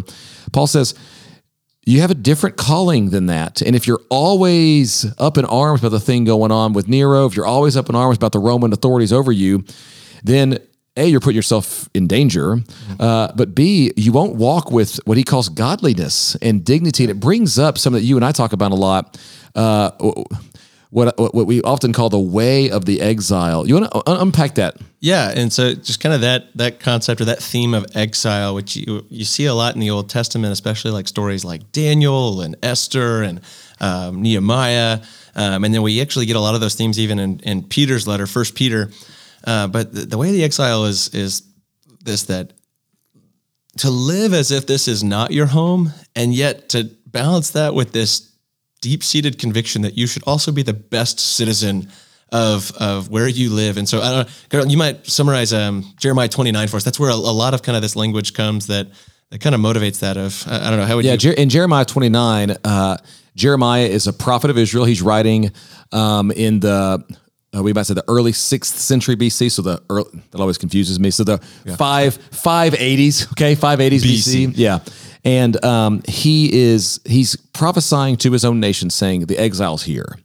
Paul 0.51 0.67
says 0.67 0.95
you 1.85 2.01
have 2.01 2.11
a 2.11 2.15
different 2.15 2.55
calling 2.55 3.09
than 3.09 3.27
that. 3.27 3.63
And 3.63 3.75
if 3.75 3.87
you're 3.87 4.01
always 4.09 5.07
up 5.17 5.39
in 5.39 5.45
arms 5.45 5.79
about 5.79 5.89
the 5.89 5.99
thing 5.99 6.23
going 6.23 6.51
on 6.51 6.73
with 6.73 6.87
Nero, 6.87 7.25
if 7.25 7.35
you're 7.35 7.47
always 7.47 7.75
up 7.75 7.89
in 7.89 7.95
arms 7.95 8.17
about 8.17 8.31
the 8.31 8.39
Roman 8.39 8.71
authorities 8.73 9.11
over 9.11 9.31
you, 9.31 9.63
then 10.23 10.59
a, 10.99 11.07
you're 11.07 11.19
putting 11.19 11.35
yourself 11.35 11.89
in 11.93 12.07
danger, 12.07 12.57
uh, 12.99 13.31
but 13.35 13.55
B, 13.55 13.91
you 13.95 14.11
won't 14.11 14.35
walk 14.35 14.71
with 14.71 14.99
what 15.05 15.17
he 15.17 15.23
calls 15.23 15.49
godliness 15.49 16.35
and 16.35 16.63
dignity. 16.63 17.03
And 17.03 17.11
it 17.11 17.19
brings 17.19 17.57
up 17.57 17.77
something 17.77 18.01
that 18.01 18.05
you 18.05 18.15
and 18.15 18.25
I 18.25 18.31
talk 18.31 18.53
about 18.53 18.71
a 18.71 18.75
lot. 18.75 19.17
Uh, 19.55 19.91
what, 20.91 21.17
what 21.19 21.45
we 21.45 21.61
often 21.61 21.93
call 21.93 22.09
the 22.09 22.19
way 22.19 22.71
of 22.71 22.85
the 22.85 22.99
exile. 22.99 23.67
You 23.67 23.75
want 23.75 23.91
to 23.91 24.01
unpack 24.05 24.55
that? 24.55 24.77
Yeah, 24.99 25.31
and 25.33 25.53
so 25.53 25.75
just 25.75 25.99
kind 26.01 26.15
of 26.15 26.21
that 26.21 26.47
that 26.55 26.79
concept 26.79 27.21
or 27.21 27.25
that 27.25 27.39
theme 27.39 27.73
of 27.73 27.85
exile, 27.95 28.55
which 28.55 28.75
you 28.75 29.05
you 29.09 29.23
see 29.23 29.45
a 29.45 29.53
lot 29.53 29.75
in 29.75 29.79
the 29.79 29.91
Old 29.91 30.09
Testament, 30.09 30.51
especially 30.51 30.91
like 30.91 31.07
stories 31.07 31.45
like 31.45 31.71
Daniel 31.71 32.41
and 32.41 32.55
Esther 32.63 33.23
and 33.23 33.39
um, 33.79 34.21
Nehemiah, 34.21 34.99
um, 35.35 35.63
and 35.63 35.73
then 35.73 35.83
we 35.83 36.01
actually 36.01 36.25
get 36.25 36.35
a 36.35 36.41
lot 36.41 36.55
of 36.55 36.61
those 36.61 36.75
themes 36.75 36.99
even 36.99 37.19
in, 37.19 37.39
in 37.41 37.63
Peter's 37.63 38.07
letter, 38.07 38.27
First 38.27 38.55
Peter. 38.55 38.89
Uh, 39.43 39.67
but 39.67 39.93
the, 39.93 40.01
the 40.01 40.17
way 40.17 40.31
the 40.31 40.43
exile 40.43 40.85
is 40.85 41.13
is 41.13 41.43
this 42.03 42.23
that 42.23 42.53
to 43.77 43.89
live 43.89 44.33
as 44.33 44.51
if 44.51 44.67
this 44.67 44.87
is 44.87 45.03
not 45.03 45.31
your 45.31 45.45
home, 45.45 45.93
and 46.15 46.33
yet 46.33 46.69
to 46.69 46.89
balance 47.05 47.51
that 47.51 47.73
with 47.73 47.91
this 47.91 48.31
deep 48.81 49.03
seated 49.03 49.37
conviction 49.37 49.81
that 49.81 49.97
you 49.97 50.07
should 50.07 50.23
also 50.25 50.51
be 50.51 50.63
the 50.63 50.73
best 50.73 51.19
citizen 51.19 51.89
of 52.31 52.71
of 52.77 53.09
where 53.09 53.27
you 53.27 53.49
live. 53.49 53.77
And 53.77 53.87
so 53.87 54.01
I 54.01 54.09
don't 54.11 54.27
know, 54.27 54.33
girl, 54.49 54.65
you 54.67 54.77
might 54.77 55.07
summarize 55.07 55.53
um, 55.53 55.85
Jeremiah 55.97 56.27
29 56.27 56.67
for 56.67 56.77
us. 56.77 56.83
That's 56.83 56.99
where 56.99 57.09
a, 57.09 57.15
a, 57.15 57.15
lot 57.15 57.53
of 57.53 57.63
kind 57.63 57.75
of 57.75 57.81
this 57.81 57.95
language 57.95 58.33
comes 58.33 58.67
that 58.67 58.87
that 59.31 59.41
kind 59.41 59.55
of 59.55 59.61
motivates 59.61 59.99
that 59.99 60.17
of 60.17 60.43
I, 60.47 60.67
I 60.67 60.69
don't 60.69 60.79
know 60.79 60.85
how 60.85 60.95
would 60.97 61.05
yeah, 61.05 61.17
you 61.19 61.31
in 61.31 61.49
Jeremiah 61.49 61.85
29 61.85 62.57
uh, 62.63 62.97
Jeremiah 63.35 63.85
is 63.85 64.07
a 64.07 64.13
prophet 64.13 64.49
of 64.49 64.57
Israel. 64.57 64.85
He's 64.85 65.01
writing 65.01 65.51
um, 65.91 66.31
in 66.31 66.59
the 66.59 67.03
uh, 67.55 67.63
we 67.63 67.73
might 67.73 67.83
say 67.83 67.93
the 67.93 68.03
early 68.07 68.31
sixth 68.31 68.77
century 68.77 69.15
BC. 69.15 69.51
So 69.51 69.61
the 69.61 69.81
early, 69.89 70.09
that 70.31 70.39
always 70.39 70.57
confuses 70.57 70.99
me. 70.99 71.11
So 71.11 71.23
the 71.23 71.41
yeah. 71.65 71.75
five 71.75 72.15
five 72.15 72.75
eighties, 72.75 73.27
okay, 73.31 73.55
five 73.55 73.81
eighties 73.81 74.03
BC. 74.03 74.47
BC. 74.47 74.53
yeah. 74.55 74.79
And 75.25 75.63
um, 75.65 76.01
he 76.07 76.53
is 76.53 77.01
he's 77.05 77.35
prophesying 77.35 78.15
to 78.17 78.31
his 78.31 78.45
own 78.45 78.59
nation, 78.59 78.89
saying 78.89 79.25
the 79.25 79.37
exiles 79.37 79.83
here, 79.83 80.17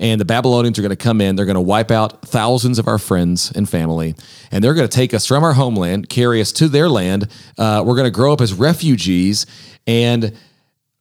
and 0.00 0.20
the 0.20 0.24
Babylonians 0.24 0.78
are 0.78 0.82
going 0.82 0.90
to 0.90 0.96
come 0.96 1.20
in. 1.20 1.36
They're 1.36 1.46
going 1.46 1.54
to 1.54 1.60
wipe 1.60 1.92
out 1.92 2.22
thousands 2.22 2.80
of 2.80 2.88
our 2.88 2.98
friends 2.98 3.52
and 3.54 3.68
family, 3.68 4.16
and 4.50 4.64
they're 4.64 4.74
going 4.74 4.88
to 4.88 4.94
take 4.94 5.14
us 5.14 5.26
from 5.26 5.44
our 5.44 5.52
homeland, 5.52 6.08
carry 6.08 6.40
us 6.40 6.50
to 6.52 6.68
their 6.68 6.88
land. 6.88 7.28
Uh, 7.56 7.84
we're 7.86 7.94
going 7.94 8.06
to 8.06 8.10
grow 8.10 8.32
up 8.32 8.40
as 8.40 8.52
refugees, 8.52 9.46
and 9.86 10.36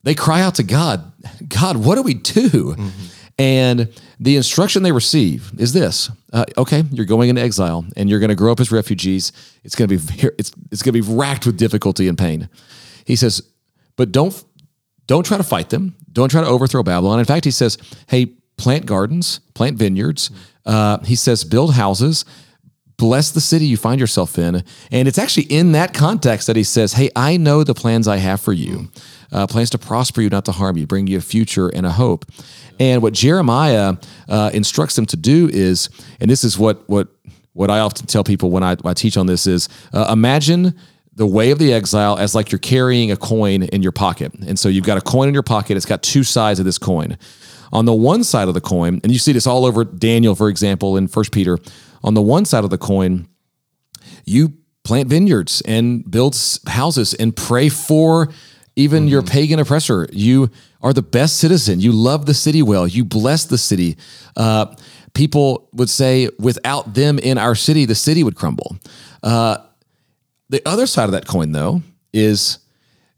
they 0.03 0.13
cry 0.13 0.41
out 0.41 0.55
to 0.55 0.63
God, 0.63 1.11
God, 1.47 1.77
what 1.77 1.95
do 1.95 2.03
we 2.03 2.13
do? 2.13 2.75
Mm-hmm. 2.75 2.89
And 3.37 3.89
the 4.19 4.35
instruction 4.35 4.83
they 4.83 4.91
receive 4.91 5.51
is 5.57 5.73
this: 5.73 6.11
uh, 6.33 6.45
Okay, 6.57 6.83
you're 6.91 7.05
going 7.05 7.29
into 7.29 7.41
exile, 7.41 7.85
and 7.95 8.09
you're 8.09 8.19
going 8.19 8.29
to 8.29 8.35
grow 8.35 8.51
up 8.51 8.59
as 8.59 8.71
refugees. 8.71 9.31
It's 9.63 9.75
going 9.75 9.89
to 9.89 9.97
be 9.97 10.27
it's 10.37 10.51
it's 10.71 10.83
going 10.83 10.93
to 10.93 11.01
be 11.01 11.13
racked 11.15 11.45
with 11.45 11.57
difficulty 11.57 12.07
and 12.07 12.17
pain. 12.17 12.49
He 13.05 13.15
says, 13.15 13.41
but 13.95 14.11
don't 14.11 14.43
don't 15.07 15.25
try 15.25 15.37
to 15.37 15.43
fight 15.43 15.69
them. 15.69 15.95
Don't 16.11 16.29
try 16.29 16.41
to 16.41 16.47
overthrow 16.47 16.83
Babylon. 16.83 17.19
In 17.19 17.25
fact, 17.25 17.45
he 17.45 17.51
says, 17.51 17.77
hey, 18.07 18.27
plant 18.57 18.85
gardens, 18.85 19.39
plant 19.53 19.77
vineyards. 19.77 20.31
Uh, 20.65 20.99
he 20.99 21.15
says, 21.15 21.43
build 21.43 21.73
houses. 21.73 22.25
Bless 23.01 23.31
the 23.31 23.41
city 23.41 23.65
you 23.65 23.77
find 23.77 23.99
yourself 23.99 24.37
in. 24.37 24.63
And 24.91 25.07
it's 25.07 25.17
actually 25.17 25.45
in 25.45 25.71
that 25.71 25.91
context 25.91 26.45
that 26.45 26.55
he 26.55 26.63
says, 26.63 26.93
Hey, 26.93 27.09
I 27.15 27.35
know 27.35 27.63
the 27.63 27.73
plans 27.73 28.07
I 28.07 28.17
have 28.17 28.39
for 28.39 28.53
you 28.53 28.91
uh, 29.31 29.47
plans 29.47 29.71
to 29.71 29.79
prosper 29.79 30.21
you, 30.21 30.29
not 30.29 30.45
to 30.45 30.51
harm 30.51 30.77
you, 30.77 30.85
bring 30.85 31.07
you 31.07 31.17
a 31.17 31.21
future 31.21 31.67
and 31.69 31.83
a 31.83 31.89
hope. 31.89 32.25
And 32.79 33.01
what 33.01 33.13
Jeremiah 33.13 33.95
uh, 34.29 34.51
instructs 34.53 34.95
them 34.95 35.07
to 35.07 35.17
do 35.17 35.49
is, 35.51 35.89
and 36.19 36.29
this 36.29 36.43
is 36.43 36.59
what 36.59 36.87
what 36.87 37.07
what 37.53 37.71
I 37.71 37.79
often 37.79 38.05
tell 38.05 38.23
people 38.23 38.51
when 38.51 38.61
I, 38.61 38.75
when 38.75 38.91
I 38.91 38.93
teach 38.93 39.17
on 39.17 39.25
this 39.25 39.47
is, 39.47 39.67
uh, 39.93 40.09
imagine 40.13 40.75
the 41.15 41.25
way 41.25 41.49
of 41.49 41.57
the 41.57 41.73
exile 41.73 42.19
as 42.19 42.35
like 42.35 42.51
you're 42.51 42.59
carrying 42.59 43.11
a 43.11 43.17
coin 43.17 43.63
in 43.63 43.81
your 43.81 43.91
pocket. 43.91 44.31
And 44.45 44.59
so 44.59 44.69
you've 44.69 44.85
got 44.85 44.99
a 44.99 45.01
coin 45.01 45.27
in 45.27 45.33
your 45.33 45.43
pocket. 45.43 45.75
It's 45.75 45.87
got 45.87 46.03
two 46.03 46.23
sides 46.23 46.59
of 46.59 46.65
this 46.65 46.77
coin. 46.77 47.17
On 47.73 47.85
the 47.85 47.93
one 47.93 48.23
side 48.23 48.47
of 48.47 48.53
the 48.53 48.61
coin, 48.61 49.01
and 49.03 49.11
you 49.11 49.17
see 49.17 49.31
this 49.31 49.47
all 49.47 49.65
over 49.65 49.83
Daniel, 49.83 50.35
for 50.35 50.49
example, 50.49 50.97
in 50.97 51.07
First 51.07 51.31
Peter. 51.31 51.57
On 52.03 52.13
the 52.13 52.21
one 52.21 52.45
side 52.45 52.63
of 52.63 52.69
the 52.69 52.77
coin, 52.77 53.27
you 54.25 54.53
plant 54.83 55.09
vineyards 55.09 55.61
and 55.65 56.09
build 56.09 56.35
houses 56.67 57.13
and 57.13 57.35
pray 57.35 57.69
for 57.69 58.29
even 58.75 59.03
mm-hmm. 59.03 59.09
your 59.09 59.21
pagan 59.21 59.59
oppressor. 59.59 60.07
You 60.11 60.49
are 60.81 60.93
the 60.93 61.01
best 61.01 61.37
citizen. 61.37 61.79
You 61.79 61.91
love 61.91 62.25
the 62.25 62.33
city 62.33 62.61
well. 62.61 62.87
You 62.87 63.05
bless 63.05 63.45
the 63.45 63.57
city. 63.57 63.97
Uh, 64.35 64.73
people 65.13 65.69
would 65.73 65.89
say, 65.89 66.29
without 66.39 66.93
them 66.93 67.19
in 67.19 67.37
our 67.37 67.55
city, 67.55 67.85
the 67.85 67.95
city 67.95 68.23
would 68.23 68.35
crumble. 68.35 68.77
Uh, 69.21 69.57
the 70.49 70.61
other 70.67 70.87
side 70.87 71.05
of 71.05 71.11
that 71.11 71.27
coin, 71.27 71.51
though, 71.51 71.81
is 72.13 72.59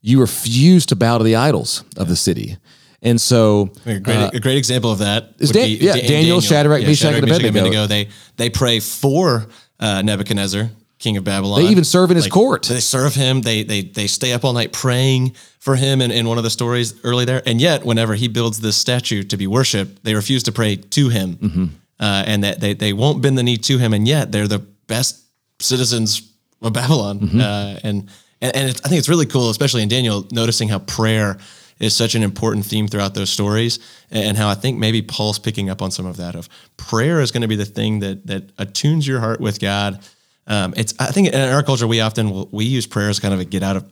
you 0.02 0.20
refuse 0.20 0.86
to 0.88 0.96
bow 0.96 1.18
to 1.18 1.24
the 1.24 1.36
idols 1.36 1.84
of 1.98 2.10
the 2.10 2.16
city. 2.16 2.58
And 3.06 3.20
so, 3.20 3.70
a 3.86 4.00
great, 4.00 4.16
uh, 4.16 4.32
a 4.34 4.40
great 4.40 4.58
example 4.58 4.90
of 4.90 5.00
that 5.00 5.34
is 5.38 5.52
Dan- 5.52 5.70
yeah, 5.70 5.94
Daniel, 5.94 6.08
Daniel, 6.08 6.42
Shadrach, 6.42 6.82
yeah, 6.82 6.88
Meshach, 6.88 7.14
and 7.14 7.30
Abednego. 7.30 7.86
They 7.86 8.08
they 8.38 8.50
pray 8.50 8.80
for 8.80 9.46
uh, 9.78 10.02
Nebuchadnezzar, 10.02 10.70
king 11.00 11.18
of 11.18 11.26
Babylon. 11.26 11.62
They 11.62 11.70
even 11.70 11.84
serve 11.84 12.12
in 12.12 12.16
his 12.16 12.26
like, 12.26 12.32
court. 12.32 12.64
They 12.64 12.80
serve 12.80 13.14
him. 13.14 13.42
They 13.42 13.64
they 13.64 13.82
they 13.82 14.08
stay 14.08 14.32
up 14.32 14.46
all 14.46 14.54
night 14.54 14.72
praying 14.72 15.36
for 15.60 15.76
him. 15.76 16.02
In, 16.02 16.12
in 16.12 16.30
one 16.30 16.38
of 16.38 16.46
the 16.46 16.50
stories 16.50 16.94
early 17.04 17.26
there, 17.26 17.44
and 17.46 17.60
yet 17.60 17.84
whenever 17.84 18.16
he 18.16 18.30
builds 18.30 18.62
this 18.62 18.78
statue 18.78 19.22
to 19.24 19.36
be 19.36 19.48
worshipped, 19.48 20.06
they 20.06 20.16
refuse 20.16 20.44
to 20.44 20.54
pray 20.54 20.78
to 20.78 21.10
him, 21.10 21.36
mm-hmm. 21.36 21.66
uh, 22.00 22.24
and 22.26 22.42
that 22.46 22.62
they 22.62 22.74
they 22.74 22.94
won't 22.94 23.22
bend 23.22 23.38
the 23.38 23.44
knee 23.44 23.58
to 23.58 23.78
him. 23.80 23.94
And 23.94 24.08
yet 24.08 24.32
they're 24.32 24.48
the 24.48 24.60
best 24.88 25.22
citizens 25.60 26.22
of 26.62 26.72
Babylon. 26.72 27.20
Mm-hmm. 27.20 27.42
Uh, 27.42 27.80
and 27.84 28.10
and, 28.40 28.56
and 28.56 28.70
I 28.70 28.88
think 28.88 29.00
it's 29.00 29.10
really 29.10 29.26
cool, 29.26 29.50
especially 29.50 29.84
in 29.84 29.90
Daniel, 29.90 30.26
noticing 30.32 30.70
how 30.70 30.80
prayer 30.80 31.38
is 31.80 31.96
such 31.96 32.16
an 32.16 32.24
important 32.24 32.66
theme 32.66 32.88
throughout 32.88 33.14
those 33.14 33.30
stories 33.30 33.80
and 34.12 34.38
how 34.38 34.50
I 34.50 34.56
think 34.56 34.78
maybe 34.78 35.02
Paul's 35.02 35.40
picking 35.40 35.70
up 35.70 35.82
on 35.82 35.92
some 35.92 36.06
of 36.06 36.18
that 36.18 36.36
of 36.36 36.48
prayer 36.78 37.22
is 37.22 37.32
going 37.32 37.42
to 37.42 37.48
be 37.48 37.56
the 37.56 37.66
thing 37.66 38.00
that 38.00 38.28
that 38.28 38.52
attunes 38.58 39.08
your 39.08 39.20
heart 39.20 39.40
with 39.40 39.60
God. 39.60 40.00
Um, 40.48 40.74
it's 40.76 40.94
I 41.00 41.08
think 41.08 41.30
in 41.30 41.54
our 41.54 41.64
culture 41.64 41.88
we 41.88 42.02
often 42.02 42.48
we 42.52 42.66
use 42.66 42.86
prayer 42.86 43.10
as 43.10 43.20
kind 43.20 43.34
of 43.34 43.40
a 43.40 43.46
get 43.46 43.64
out 43.64 43.78
of 43.78 43.92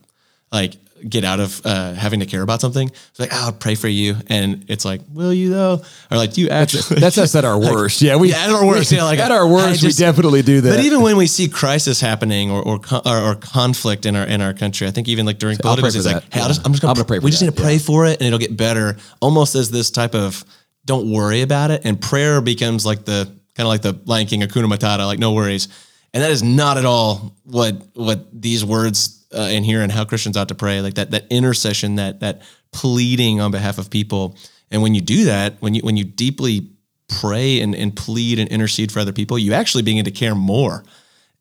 like 0.51 0.75
get 1.07 1.23
out 1.23 1.39
of 1.39 1.61
uh, 1.65 1.93
having 1.93 2.19
to 2.19 2.25
care 2.25 2.41
about 2.41 2.61
something. 2.61 2.87
It's 2.87 3.19
like, 3.19 3.29
oh, 3.33 3.45
I'll 3.45 3.53
pray 3.53 3.75
for 3.75 3.87
you. 3.87 4.15
And 4.27 4.65
it's 4.67 4.85
like, 4.85 5.01
will 5.09 5.33
you 5.33 5.49
though? 5.49 5.81
Or 6.11 6.17
like, 6.17 6.33
do 6.33 6.41
you 6.41 6.49
actually? 6.49 6.99
That's, 6.99 7.17
us 7.17 7.35
at 7.35 7.45
our 7.45 7.59
worst. 7.59 8.01
Like, 8.01 8.07
yeah. 8.07 8.15
We, 8.17 8.29
yeah, 8.29 8.45
at 8.45 8.49
our 8.51 8.65
worst. 8.65 8.91
Yeah. 8.91 9.03
Like 9.03 9.19
at 9.19 9.31
our 9.31 9.47
worst, 9.47 9.81
just, 9.81 9.99
we 9.99 10.05
definitely 10.05 10.41
do 10.41 10.61
that. 10.61 10.69
But 10.69 10.85
even 10.85 11.01
when 11.01 11.17
we 11.17 11.27
see 11.27 11.47
crisis 11.47 11.99
happening 11.99 12.51
or, 12.51 12.61
or, 12.61 12.79
or, 13.05 13.31
or 13.31 13.35
conflict 13.35 14.05
in 14.05 14.15
our, 14.15 14.25
in 14.25 14.41
our 14.41 14.53
country, 14.53 14.87
I 14.87 14.91
think 14.91 15.07
even 15.07 15.25
like 15.25 15.39
during 15.39 15.57
politics, 15.57 15.95
it's 15.95 16.05
like, 16.05 16.23
hey, 16.31 16.39
yeah. 16.39 16.47
just, 16.47 16.65
I'm 16.65 16.73
just 16.73 16.81
going 16.81 16.95
to 16.95 17.05
pray 17.05 17.19
We 17.19 17.31
just 17.31 17.43
need 17.43 17.55
to 17.55 17.61
pray 17.61 17.73
yeah. 17.73 17.79
for 17.79 18.05
it 18.05 18.19
and 18.19 18.27
it'll 18.27 18.39
get 18.39 18.55
better. 18.55 18.97
Almost 19.21 19.55
as 19.55 19.71
this 19.71 19.91
type 19.91 20.15
of, 20.15 20.43
don't 20.85 21.11
worry 21.11 21.41
about 21.41 21.71
it. 21.71 21.81
And 21.85 21.99
prayer 21.99 22.41
becomes 22.41 22.85
like 22.85 23.05
the, 23.05 23.25
kind 23.55 23.65
of 23.65 23.67
like 23.67 23.81
the 23.81 23.99
Lion 24.05 24.27
King, 24.27 24.41
Hakuna 24.41 24.71
Matata, 24.71 25.05
like 25.05 25.19
no 25.19 25.33
worries. 25.33 25.67
And 26.13 26.23
that 26.23 26.31
is 26.31 26.43
not 26.43 26.77
at 26.77 26.85
all 26.85 27.35
what, 27.43 27.81
what 27.95 28.41
these 28.41 28.65
words 28.65 29.20
uh, 29.33 29.47
and 29.81 29.91
how 29.91 30.05
Christians 30.05 30.37
ought 30.37 30.49
to 30.49 30.55
pray, 30.55 30.81
like 30.81 30.95
that 30.95 31.11
that 31.11 31.25
intercession, 31.29 31.95
that 31.95 32.19
that 32.19 32.41
pleading 32.71 33.39
on 33.39 33.51
behalf 33.51 33.77
of 33.77 33.89
people. 33.89 34.35
And 34.71 34.81
when 34.81 34.95
you 34.95 35.01
do 35.01 35.25
that, 35.25 35.55
when 35.59 35.73
you 35.73 35.81
when 35.81 35.97
you 35.97 36.03
deeply 36.03 36.69
pray 37.07 37.59
and, 37.59 37.75
and 37.75 37.95
plead 37.95 38.39
and 38.39 38.49
intercede 38.49 38.91
for 38.91 38.99
other 38.99 39.11
people, 39.11 39.37
you 39.37 39.53
actually 39.53 39.83
begin 39.83 40.05
to 40.05 40.11
care 40.11 40.35
more 40.35 40.83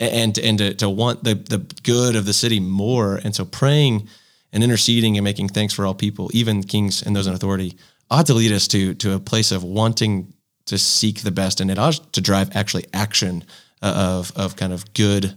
and 0.00 0.38
and 0.38 0.58
to, 0.58 0.74
to 0.74 0.88
want 0.88 1.24
the 1.24 1.34
the 1.34 1.58
good 1.82 2.16
of 2.16 2.24
the 2.24 2.32
city 2.32 2.60
more. 2.60 3.20
And 3.22 3.34
so 3.34 3.44
praying 3.44 4.08
and 4.52 4.64
interceding 4.64 5.16
and 5.16 5.24
making 5.24 5.48
thanks 5.48 5.72
for 5.74 5.86
all 5.86 5.94
people, 5.94 6.30
even 6.32 6.62
kings 6.62 7.02
and 7.02 7.14
those 7.14 7.26
in 7.26 7.34
authority, 7.34 7.76
ought 8.10 8.26
to 8.26 8.34
lead 8.34 8.52
us 8.52 8.66
to 8.68 8.94
to 8.94 9.14
a 9.14 9.20
place 9.20 9.52
of 9.52 9.62
wanting 9.62 10.32
to 10.66 10.78
seek 10.78 11.22
the 11.22 11.30
best, 11.30 11.60
and 11.60 11.70
it 11.70 11.78
ought 11.78 12.12
to 12.12 12.20
drive 12.20 12.50
actually 12.54 12.86
action 12.92 13.44
uh, 13.82 14.18
of 14.18 14.32
of 14.36 14.56
kind 14.56 14.72
of 14.72 14.92
good 14.94 15.34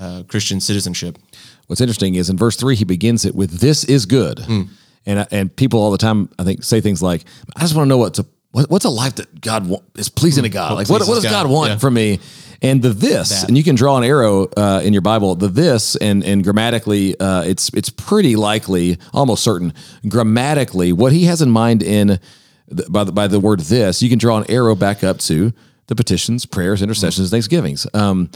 uh, 0.00 0.22
Christian 0.26 0.60
citizenship. 0.60 1.18
What's 1.66 1.80
interesting 1.80 2.16
is 2.16 2.30
in 2.30 2.36
verse 2.36 2.56
three, 2.56 2.74
he 2.74 2.84
begins 2.84 3.24
it 3.24 3.34
with 3.34 3.60
"This 3.60 3.84
is 3.84 4.06
good," 4.06 4.38
mm. 4.38 4.68
and 5.06 5.26
and 5.30 5.54
people 5.54 5.80
all 5.80 5.90
the 5.90 5.98
time, 5.98 6.30
I 6.38 6.44
think, 6.44 6.64
say 6.64 6.80
things 6.80 7.02
like, 7.02 7.24
"I 7.54 7.60
just 7.60 7.76
want 7.76 7.86
to 7.86 7.88
know 7.88 7.98
what's 7.98 8.18
a 8.18 8.26
what's 8.52 8.84
a 8.84 8.90
life 8.90 9.16
that 9.16 9.40
God 9.40 9.70
is 9.96 10.08
pleasing 10.08 10.42
mm. 10.42 10.46
to 10.46 10.52
God. 10.52 10.70
What 10.70 10.76
like, 10.78 10.88
what, 10.88 11.06
what 11.06 11.14
does 11.14 11.24
God, 11.24 11.44
God 11.44 11.50
want 11.50 11.70
yeah. 11.70 11.78
from 11.78 11.94
me?" 11.94 12.18
And 12.62 12.82
the 12.82 12.90
this, 12.90 13.28
that. 13.40 13.48
and 13.48 13.56
you 13.56 13.64
can 13.64 13.74
draw 13.74 13.96
an 13.96 14.04
arrow 14.04 14.46
uh, 14.54 14.82
in 14.84 14.92
your 14.92 15.00
Bible. 15.02 15.34
The 15.34 15.48
this, 15.48 15.96
and 15.96 16.24
and 16.24 16.44
grammatically, 16.44 17.18
uh, 17.18 17.42
it's 17.42 17.70
it's 17.72 17.88
pretty 17.88 18.36
likely, 18.36 18.98
almost 19.14 19.42
certain, 19.42 19.72
grammatically, 20.08 20.92
what 20.92 21.12
he 21.12 21.24
has 21.24 21.40
in 21.40 21.50
mind 21.50 21.82
in 21.82 22.20
the, 22.68 22.86
by 22.88 23.04
the, 23.04 23.12
by 23.12 23.26
the 23.26 23.40
word 23.40 23.60
this, 23.60 24.02
you 24.02 24.08
can 24.08 24.18
draw 24.18 24.38
an 24.38 24.44
arrow 24.50 24.74
back 24.74 25.02
up 25.02 25.18
to 25.20 25.52
the 25.86 25.94
petitions, 25.94 26.46
prayers, 26.46 26.82
intercessions, 26.82 27.28
mm. 27.28 27.30
thanksgivings. 27.30 27.86
Um, 27.94 28.30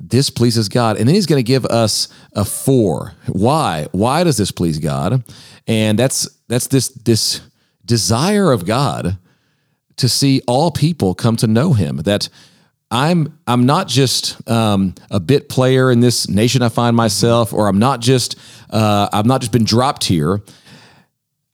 this 0.00 0.30
pleases 0.30 0.68
God. 0.68 0.96
And 0.96 1.08
then 1.08 1.14
he's 1.14 1.26
going 1.26 1.38
to 1.38 1.46
give 1.46 1.64
us 1.66 2.08
a 2.32 2.44
four. 2.44 3.14
Why? 3.26 3.88
Why 3.92 4.24
does 4.24 4.36
this 4.36 4.50
please 4.50 4.78
God? 4.78 5.24
And 5.66 5.98
that's 5.98 6.28
that's 6.48 6.66
this 6.68 6.88
this 6.88 7.40
desire 7.84 8.52
of 8.52 8.64
God 8.64 9.18
to 9.96 10.08
see 10.08 10.40
all 10.46 10.70
people 10.70 11.14
come 11.14 11.36
to 11.36 11.46
know 11.46 11.72
him. 11.72 11.98
That 11.98 12.28
I'm 12.90 13.38
I'm 13.46 13.66
not 13.66 13.88
just 13.88 14.48
um, 14.48 14.94
a 15.10 15.20
bit 15.20 15.48
player 15.48 15.90
in 15.90 16.00
this 16.00 16.28
nation 16.28 16.62
I 16.62 16.68
find 16.68 16.96
myself, 16.96 17.52
or 17.52 17.68
I'm 17.68 17.78
not 17.78 18.00
just 18.00 18.36
uh, 18.70 19.08
I've 19.12 19.26
not 19.26 19.40
just 19.40 19.52
been 19.52 19.64
dropped 19.64 20.04
here. 20.04 20.40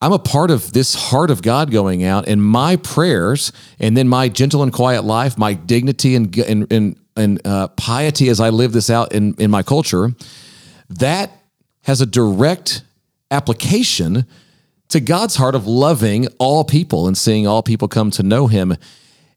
I'm 0.01 0.13
a 0.13 0.19
part 0.19 0.51
of 0.51 0.75
this 0.75 0.95
heart 0.95 1.31
of 1.31 1.41
God 1.41 1.71
going 1.71 2.05
out, 2.05 2.29
and 2.29 2.43
my 2.45 2.77
prayers, 2.77 3.53
and 3.81 3.97
then 3.97 4.07
my 4.07 4.29
gentle 4.29 4.63
and 4.63 4.71
quiet 4.71 5.03
life, 5.03 5.39
my 5.39 5.55
dignity 5.55 6.15
and 6.15 6.37
and, 6.39 6.71
and 6.71 7.01
and 7.17 7.45
uh, 7.47 7.69
piety 7.69 8.29
as 8.29 8.41
I 8.41 8.51
live 8.51 8.73
this 8.73 8.91
out 8.91 9.13
in, 9.13 9.35
in 9.39 9.51
my 9.51 9.63
culture, 9.63 10.15
that 10.91 11.31
has 11.83 12.01
a 12.01 12.07
direct 12.07 12.83
application 13.31 14.27
to 14.89 15.01
God's 15.01 15.37
heart 15.37 15.55
of 15.55 15.67
loving 15.67 16.29
all 16.39 16.65
people 16.65 17.07
and 17.07 17.17
seeing 17.17 17.47
all 17.47 17.63
people 17.63 17.89
come 17.89 18.11
to 18.13 18.23
know 18.23 18.47
Him. 18.47 18.77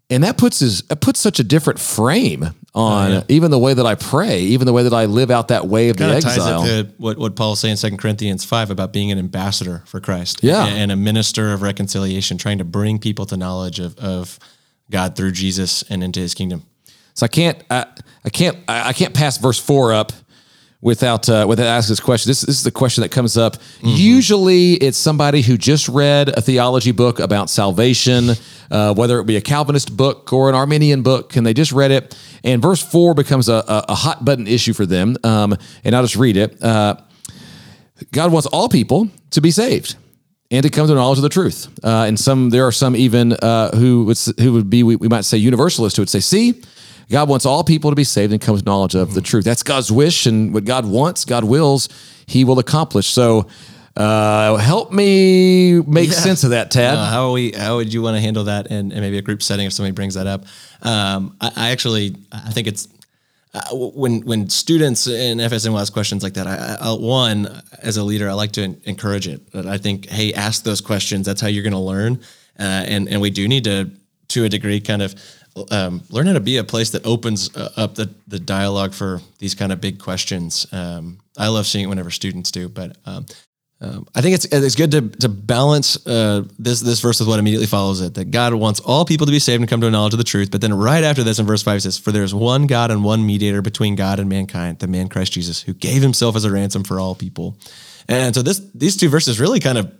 And 0.10 0.24
that 0.24 0.38
puts 0.38 0.60
his 0.60 0.84
that 0.84 1.02
puts 1.02 1.20
such 1.20 1.42
a 1.42 1.44
different 1.44 1.80
frame 1.80 2.46
on 2.74 3.12
oh, 3.12 3.14
yeah. 3.16 3.24
even 3.28 3.52
the 3.52 3.60
way 3.60 3.74
that 3.74 3.86
I 3.86 3.96
pray, 3.96 4.40
even 4.40 4.66
the 4.66 4.72
way 4.72 4.84
that 4.84 4.94
I 4.94 5.04
live 5.04 5.30
out 5.30 5.50
that 5.50 5.68
way 5.68 5.90
of 5.90 5.98
the 5.98 6.06
exile. 6.06 6.64
To 6.64 6.90
what 6.98 7.18
what 7.18 7.36
Paul's 7.36 7.60
saying 7.60 7.72
in 7.72 7.78
Second 7.78 7.98
Corinthians 7.98 8.46
five 8.46 8.72
about 8.72 8.94
being 8.94 9.12
an 9.12 9.20
ambassador 9.20 9.84
for 9.86 10.00
Christ, 10.00 10.40
yeah, 10.42 10.66
and 10.66 10.94
a 10.94 10.96
minister 10.96 11.52
of 11.52 11.62
reconciliation, 11.62 12.38
trying 12.38 12.60
to 12.60 12.64
bring 12.64 13.00
people 13.00 13.26
to 13.26 13.36
knowledge 13.36 13.80
of 13.80 13.98
of 13.98 14.40
God 14.90 15.18
through 15.18 15.34
Jesus 15.34 15.84
and 15.90 16.02
into 16.02 16.22
His 16.22 16.34
kingdom. 16.34 16.64
So 17.18 17.26
I 17.26 17.30
can't 17.30 17.64
I, 17.72 17.88
I 18.24 18.30
can't 18.30 18.58
I 18.68 18.94
can't 18.94 19.14
pass 19.14 19.40
verse 19.40 19.58
four 19.58 19.92
up 19.92 20.12
without 20.82 21.28
uh, 21.28 21.48
without 21.50 21.66
asking 21.66 21.94
this 21.94 22.00
question. 22.00 22.30
This, 22.30 22.42
this 22.42 22.58
is 22.58 22.64
the 22.64 22.70
question 22.70 23.02
that 23.02 23.10
comes 23.10 23.38
up. 23.38 23.56
Mm-hmm. 23.56 23.88
Usually, 23.88 24.74
it's 24.74 25.00
somebody 25.00 25.42
who 25.42 25.58
just 25.58 25.90
read 25.90 26.30
a 26.30 26.42
theology 26.42 26.92
book 26.92 27.20
about 27.20 27.50
salvation, 27.50 28.30
uh, 28.70 28.94
whether 28.94 29.20
it 29.20 29.26
be 29.26 29.36
a 29.36 29.42
Calvinist 29.42 29.98
book 29.98 30.32
or 30.32 30.48
an 30.48 30.54
Arminian 30.54 31.02
book, 31.02 31.36
and 31.36 31.44
they 31.44 31.56
just 31.56 31.72
read 31.72 31.90
it. 31.90 32.16
And 32.44 32.62
verse 32.62 32.84
four 32.84 33.16
becomes 33.16 33.50
a, 33.50 33.64
a, 33.68 33.86
a 33.90 33.96
hot 33.96 34.24
button 34.24 34.46
issue 34.46 34.74
for 34.74 34.86
them. 34.86 35.18
Um, 35.24 35.58
and 35.84 35.96
I'll 35.96 36.04
just 36.04 36.18
read 36.18 36.38
it. 36.38 36.62
Uh, 36.62 36.98
God 38.12 38.32
wants 38.32 38.46
all 38.46 38.70
people 38.70 39.10
to 39.32 39.42
be 39.42 39.50
saved 39.50 39.96
and 40.52 40.62
to 40.62 40.70
come 40.70 40.86
to 40.86 40.94
knowledge 40.94 41.18
of 41.18 41.24
the 41.24 41.30
truth. 41.30 41.68
Uh, 41.84 42.06
and 42.08 42.20
some 42.20 42.52
there 42.52 42.68
are 42.68 42.72
some 42.72 42.96
even 42.96 43.34
uh, 43.34 43.76
who 43.76 44.06
would 44.06 44.20
who 44.40 44.54
would 44.54 44.70
be 44.70 44.84
we, 44.84 44.96
we 44.98 45.08
might 45.08 45.26
say 45.26 45.40
universalists 45.40 45.98
who 45.98 46.02
would 46.04 46.10
say, 46.10 46.20
see 46.20 46.62
God 47.10 47.30
wants 47.30 47.46
all 47.46 47.64
people 47.64 47.92
to 47.92 47.96
be 47.96 48.04
saved 48.04 48.34
and 48.34 48.42
come 48.42 48.58
to 48.58 48.64
knowledge 48.64 48.96
of 48.96 49.10
mm-hmm. 49.10 49.16
the 49.16 49.22
truth. 49.22 49.46
That's 49.46 49.64
God's 49.64 49.92
wish, 49.92 50.26
and 50.26 50.54
what 50.54 50.66
God 50.66 50.86
wants, 50.86 51.26
God 51.26 51.44
wills, 51.44 51.90
He 52.26 52.44
will 52.44 52.60
accomplish. 52.60 53.08
So, 53.08 53.48
uh, 53.96 54.58
help 54.58 54.92
me 54.92 55.82
make 55.82 56.10
yeah. 56.10 56.16
sense 56.16 56.44
of 56.44 56.52
that, 56.52 56.70
Tad. 56.70 56.96
Uh, 56.96 57.06
how 57.06 57.32
we 57.32 57.52
how 57.52 57.78
would 57.78 57.92
you 57.92 58.02
want 58.02 58.16
to 58.16 58.22
handle 58.22 58.44
that 58.44 58.68
in, 58.68 58.92
in, 58.92 59.00
maybe 59.00 59.18
a 59.18 59.24
group 59.24 59.42
setting 59.42 59.66
if 59.66 59.74
somebody 59.74 59.94
brings 59.94 60.14
that 60.14 60.28
up? 60.28 60.46
Um, 60.84 61.36
I, 61.42 61.52
I, 61.56 61.70
actually 61.72 62.16
I 62.32 62.52
think 62.52 62.68
it's 62.68 62.88
uh, 63.56 63.62
when 63.72 64.22
when 64.22 64.50
students 64.50 65.08
in 65.08 65.40
FSM 65.40 65.70
will 65.70 65.80
ask 65.80 65.92
questions 65.92 66.22
like 66.22 66.36
that. 66.36 66.46
I, 66.46 66.78
I, 66.80 66.92
one 66.94 67.48
as 67.82 67.98
a 67.98 68.04
leader, 68.04 68.30
I 68.30 68.34
like 68.34 68.52
to 68.52 68.76
encourage 68.84 69.28
it. 69.28 69.42
I 69.56 69.80
think, 69.80 70.08
hey, 70.08 70.32
ask 70.34 70.64
those 70.64 70.82
questions. 70.82 71.26
That's 71.26 71.42
how 71.42 71.48
you're 71.48 71.64
going 71.64 71.74
to 71.74 71.80
learn, 71.80 72.20
uh, 72.60 72.64
and 72.64 73.08
and 73.08 73.20
we 73.20 73.32
do 73.32 73.48
need 73.48 73.64
to 73.64 73.90
to 74.28 74.44
a 74.44 74.50
degree 74.50 74.80
kind 74.80 75.02
of 75.02 75.16
um, 75.72 76.04
learn 76.10 76.28
how 76.28 76.34
to 76.34 76.40
be 76.40 76.58
a 76.58 76.64
place 76.64 76.92
that 76.92 77.06
opens 77.06 77.56
uh, 77.56 77.72
up 77.76 77.96
the, 77.96 78.14
the 78.28 78.40
dialogue 78.40 78.94
for 78.94 79.22
these 79.40 79.56
kind 79.56 79.72
of 79.72 79.82
big 79.82 80.00
questions. 80.00 80.68
Um, 80.72 81.20
I 81.38 81.48
love 81.48 81.66
seeing 81.66 81.86
it 81.86 81.88
whenever 81.88 82.12
students 82.12 82.52
do, 82.52 82.70
but 82.70 82.98
um, 83.06 83.26
um 83.80 84.08
I 84.16 84.22
think 84.22 84.34
it's 84.34 84.46
it's 84.46 84.76
good 84.76 84.92
to 84.92 85.02
to 85.02 85.30
balance 85.30 86.06
uh, 86.08 86.44
this 86.58 86.80
this 86.82 87.00
verse 87.00 87.20
with 87.20 87.30
what 87.30 87.40
immediately 87.40 87.68
follows 87.68 88.02
it. 88.02 88.16
That 88.16 88.32
God 88.32 88.54
wants 88.54 88.80
all 88.80 89.06
people 89.06 89.26
to 89.28 89.32
be 89.32 89.40
saved 89.40 89.62
and 89.62 89.70
come 89.70 89.82
to 89.82 89.88
a 89.88 89.92
knowledge 89.92 90.14
of 90.14 90.18
the 90.18 90.24
truth. 90.24 90.50
But 90.50 90.62
then 90.62 90.74
right 90.74 91.04
after 91.04 91.24
this, 91.24 91.40
in 91.40 91.46
verse 91.46 91.64
five, 91.64 91.82
says, 91.82 91.98
"For 91.98 92.12
there 92.12 92.24
is 92.24 92.34
one 92.34 92.66
God 92.66 92.90
and 92.90 93.04
one 93.04 93.26
mediator 93.26 93.62
between 93.62 93.96
God 93.96 94.20
and 94.20 94.28
mankind, 94.28 94.80
the 94.80 94.88
man 94.88 95.10
Christ 95.10 95.34
Jesus, 95.34 95.62
who 95.62 95.74
gave 95.74 96.02
Himself 96.02 96.36
as 96.36 96.44
a 96.44 96.52
ransom 96.52 96.84
for 96.84 97.00
all 97.00 97.14
people." 97.14 97.58
And 98.08 98.34
so 98.34 98.42
this 98.42 98.62
these 98.74 98.98
two 98.98 99.10
verses 99.10 99.40
really 99.40 99.60
kind 99.60 99.78
of 99.78 99.92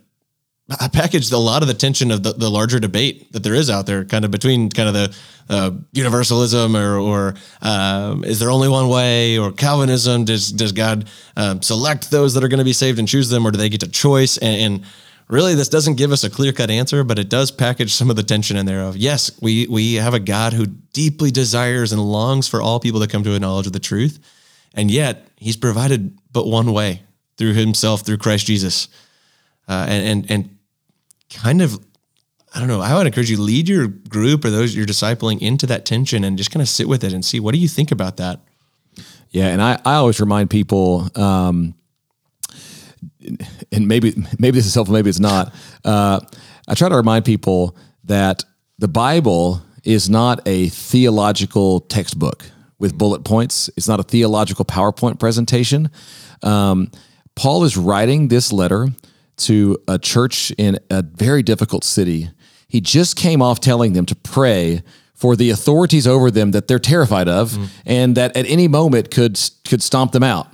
I 0.70 0.88
packaged 0.88 1.32
a 1.32 1.38
lot 1.38 1.62
of 1.62 1.68
the 1.68 1.74
tension 1.74 2.10
of 2.10 2.22
the, 2.22 2.32
the 2.34 2.50
larger 2.50 2.78
debate 2.78 3.32
that 3.32 3.42
there 3.42 3.54
is 3.54 3.70
out 3.70 3.86
there, 3.86 4.04
kind 4.04 4.26
of 4.26 4.30
between 4.30 4.68
kind 4.68 4.88
of 4.88 4.94
the 4.94 5.16
uh, 5.48 5.70
universalism 5.92 6.76
or, 6.76 6.98
or 6.98 7.34
um, 7.62 8.22
is 8.24 8.38
there 8.38 8.50
only 8.50 8.68
one 8.68 8.88
way, 8.88 9.38
or 9.38 9.50
Calvinism? 9.50 10.26
Does 10.26 10.52
does 10.52 10.72
God 10.72 11.08
um, 11.36 11.62
select 11.62 12.10
those 12.10 12.34
that 12.34 12.44
are 12.44 12.48
going 12.48 12.58
to 12.58 12.64
be 12.64 12.74
saved 12.74 12.98
and 12.98 13.08
choose 13.08 13.30
them, 13.30 13.46
or 13.46 13.50
do 13.50 13.56
they 13.56 13.70
get 13.70 13.82
a 13.82 13.90
choice? 13.90 14.36
And, 14.36 14.60
and 14.60 14.84
really, 15.28 15.54
this 15.54 15.70
doesn't 15.70 15.94
give 15.94 16.12
us 16.12 16.22
a 16.22 16.28
clear 16.28 16.52
cut 16.52 16.70
answer, 16.70 17.02
but 17.02 17.18
it 17.18 17.30
does 17.30 17.50
package 17.50 17.94
some 17.94 18.10
of 18.10 18.16
the 18.16 18.22
tension 18.22 18.58
in 18.58 18.66
there. 18.66 18.82
Of 18.82 18.98
yes, 18.98 19.30
we 19.40 19.66
we 19.68 19.94
have 19.94 20.12
a 20.12 20.20
God 20.20 20.52
who 20.52 20.66
deeply 20.66 21.30
desires 21.30 21.92
and 21.92 22.02
longs 22.02 22.46
for 22.46 22.60
all 22.60 22.78
people 22.78 23.00
to 23.00 23.06
come 23.06 23.24
to 23.24 23.34
a 23.34 23.40
knowledge 23.40 23.66
of 23.66 23.72
the 23.72 23.80
truth, 23.80 24.18
and 24.74 24.90
yet 24.90 25.28
He's 25.36 25.56
provided 25.56 26.18
but 26.30 26.46
one 26.46 26.74
way 26.74 27.04
through 27.38 27.54
Himself, 27.54 28.04
through 28.04 28.18
Christ 28.18 28.44
Jesus, 28.44 28.88
uh, 29.66 29.86
and 29.88 30.06
and 30.06 30.30
and 30.30 30.57
kind 31.30 31.62
of 31.62 31.78
I 32.54 32.60
don't 32.60 32.68
know. 32.68 32.80
I 32.80 32.94
would 32.96 33.06
encourage 33.06 33.30
you 33.30 33.40
lead 33.40 33.68
your 33.68 33.88
group 33.88 34.44
or 34.44 34.50
those 34.50 34.74
you're 34.74 34.86
discipling 34.86 35.40
into 35.40 35.66
that 35.66 35.84
tension 35.84 36.24
and 36.24 36.38
just 36.38 36.50
kind 36.50 36.62
of 36.62 36.68
sit 36.68 36.88
with 36.88 37.04
it 37.04 37.12
and 37.12 37.24
see 37.24 37.40
what 37.40 37.52
do 37.52 37.60
you 37.60 37.68
think 37.68 37.92
about 37.92 38.16
that. 38.16 38.40
Yeah, 39.30 39.48
and 39.48 39.60
I, 39.60 39.78
I 39.84 39.94
always 39.96 40.18
remind 40.20 40.48
people, 40.48 41.10
um, 41.14 41.74
and 43.70 43.86
maybe 43.86 44.14
maybe 44.38 44.58
this 44.58 44.66
is 44.66 44.74
helpful, 44.74 44.94
maybe 44.94 45.10
it's 45.10 45.20
not. 45.20 45.54
Uh, 45.84 46.20
I 46.66 46.74
try 46.74 46.88
to 46.88 46.96
remind 46.96 47.24
people 47.24 47.76
that 48.04 48.44
the 48.78 48.88
Bible 48.88 49.62
is 49.84 50.08
not 50.08 50.40
a 50.46 50.68
theological 50.68 51.80
textbook 51.80 52.50
with 52.78 52.96
bullet 52.96 53.24
points. 53.24 53.68
It's 53.76 53.88
not 53.88 54.00
a 54.00 54.02
theological 54.02 54.64
PowerPoint 54.64 55.18
presentation. 55.18 55.90
Um, 56.42 56.90
Paul 57.34 57.64
is 57.64 57.76
writing 57.76 58.28
this 58.28 58.52
letter 58.52 58.88
to 59.38 59.78
a 59.86 59.98
church 59.98 60.50
in 60.58 60.78
a 60.90 61.02
very 61.02 61.42
difficult 61.42 61.84
city. 61.84 62.30
He 62.68 62.80
just 62.80 63.16
came 63.16 63.40
off 63.40 63.60
telling 63.60 63.92
them 63.92 64.06
to 64.06 64.14
pray 64.14 64.82
for 65.14 65.34
the 65.34 65.50
authorities 65.50 66.06
over 66.06 66.30
them 66.30 66.52
that 66.52 66.68
they're 66.68 66.78
terrified 66.78 67.28
of 67.28 67.50
mm. 67.50 67.68
and 67.84 68.16
that 68.16 68.36
at 68.36 68.46
any 68.46 68.68
moment 68.68 69.10
could 69.10 69.38
could 69.68 69.82
stomp 69.82 70.12
them 70.12 70.22
out. 70.22 70.48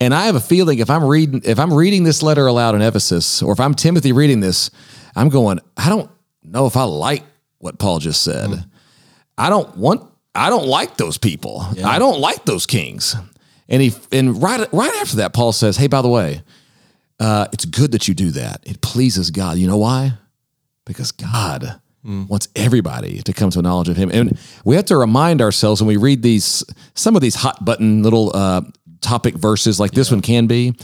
And 0.00 0.14
I 0.14 0.26
have 0.26 0.36
a 0.36 0.40
feeling 0.40 0.78
if 0.78 0.90
I'm 0.90 1.04
reading 1.04 1.42
if 1.44 1.58
I'm 1.58 1.72
reading 1.72 2.04
this 2.04 2.22
letter 2.22 2.46
aloud 2.46 2.74
in 2.74 2.82
Ephesus 2.82 3.42
or 3.42 3.52
if 3.52 3.60
I'm 3.60 3.74
Timothy 3.74 4.12
reading 4.12 4.40
this, 4.40 4.70
I'm 5.16 5.28
going, 5.28 5.58
I 5.76 5.88
don't 5.88 6.10
know 6.42 6.66
if 6.66 6.76
I 6.76 6.84
like 6.84 7.24
what 7.58 7.78
Paul 7.78 7.98
just 7.98 8.22
said. 8.22 8.50
Mm. 8.50 8.70
I 9.38 9.48
don't 9.48 9.76
want 9.76 10.08
I 10.34 10.48
don't 10.48 10.66
like 10.66 10.96
those 10.96 11.18
people. 11.18 11.66
Yeah. 11.74 11.88
I 11.88 11.98
don't 11.98 12.20
like 12.20 12.44
those 12.44 12.66
kings. 12.66 13.16
And 13.68 13.82
he 13.82 13.92
and 14.12 14.40
right 14.42 14.72
right 14.72 14.94
after 15.00 15.16
that 15.16 15.32
Paul 15.32 15.52
says, 15.52 15.76
"Hey, 15.76 15.88
by 15.88 16.02
the 16.02 16.08
way, 16.08 16.42
uh, 17.20 17.46
it's 17.52 17.64
good 17.64 17.92
that 17.92 18.08
you 18.08 18.14
do 18.14 18.30
that. 18.32 18.60
It 18.64 18.80
pleases 18.80 19.30
God. 19.30 19.58
You 19.58 19.66
know 19.66 19.78
why? 19.78 20.14
Because 20.84 21.12
God 21.12 21.80
mm. 22.04 22.28
wants 22.28 22.48
everybody 22.56 23.22
to 23.22 23.32
come 23.32 23.50
to 23.50 23.58
a 23.58 23.62
knowledge 23.62 23.88
of 23.88 23.96
Him. 23.96 24.10
And 24.12 24.38
we 24.64 24.76
have 24.76 24.86
to 24.86 24.96
remind 24.96 25.40
ourselves 25.40 25.80
when 25.80 25.88
we 25.88 25.96
read 25.96 26.22
these, 26.22 26.64
some 26.94 27.16
of 27.16 27.22
these 27.22 27.36
hot 27.36 27.64
button 27.64 28.02
little 28.02 28.32
uh, 28.34 28.62
topic 29.00 29.34
verses 29.34 29.78
like 29.78 29.92
this 29.92 30.10
one 30.10 30.20
can 30.20 30.46
be, 30.46 30.74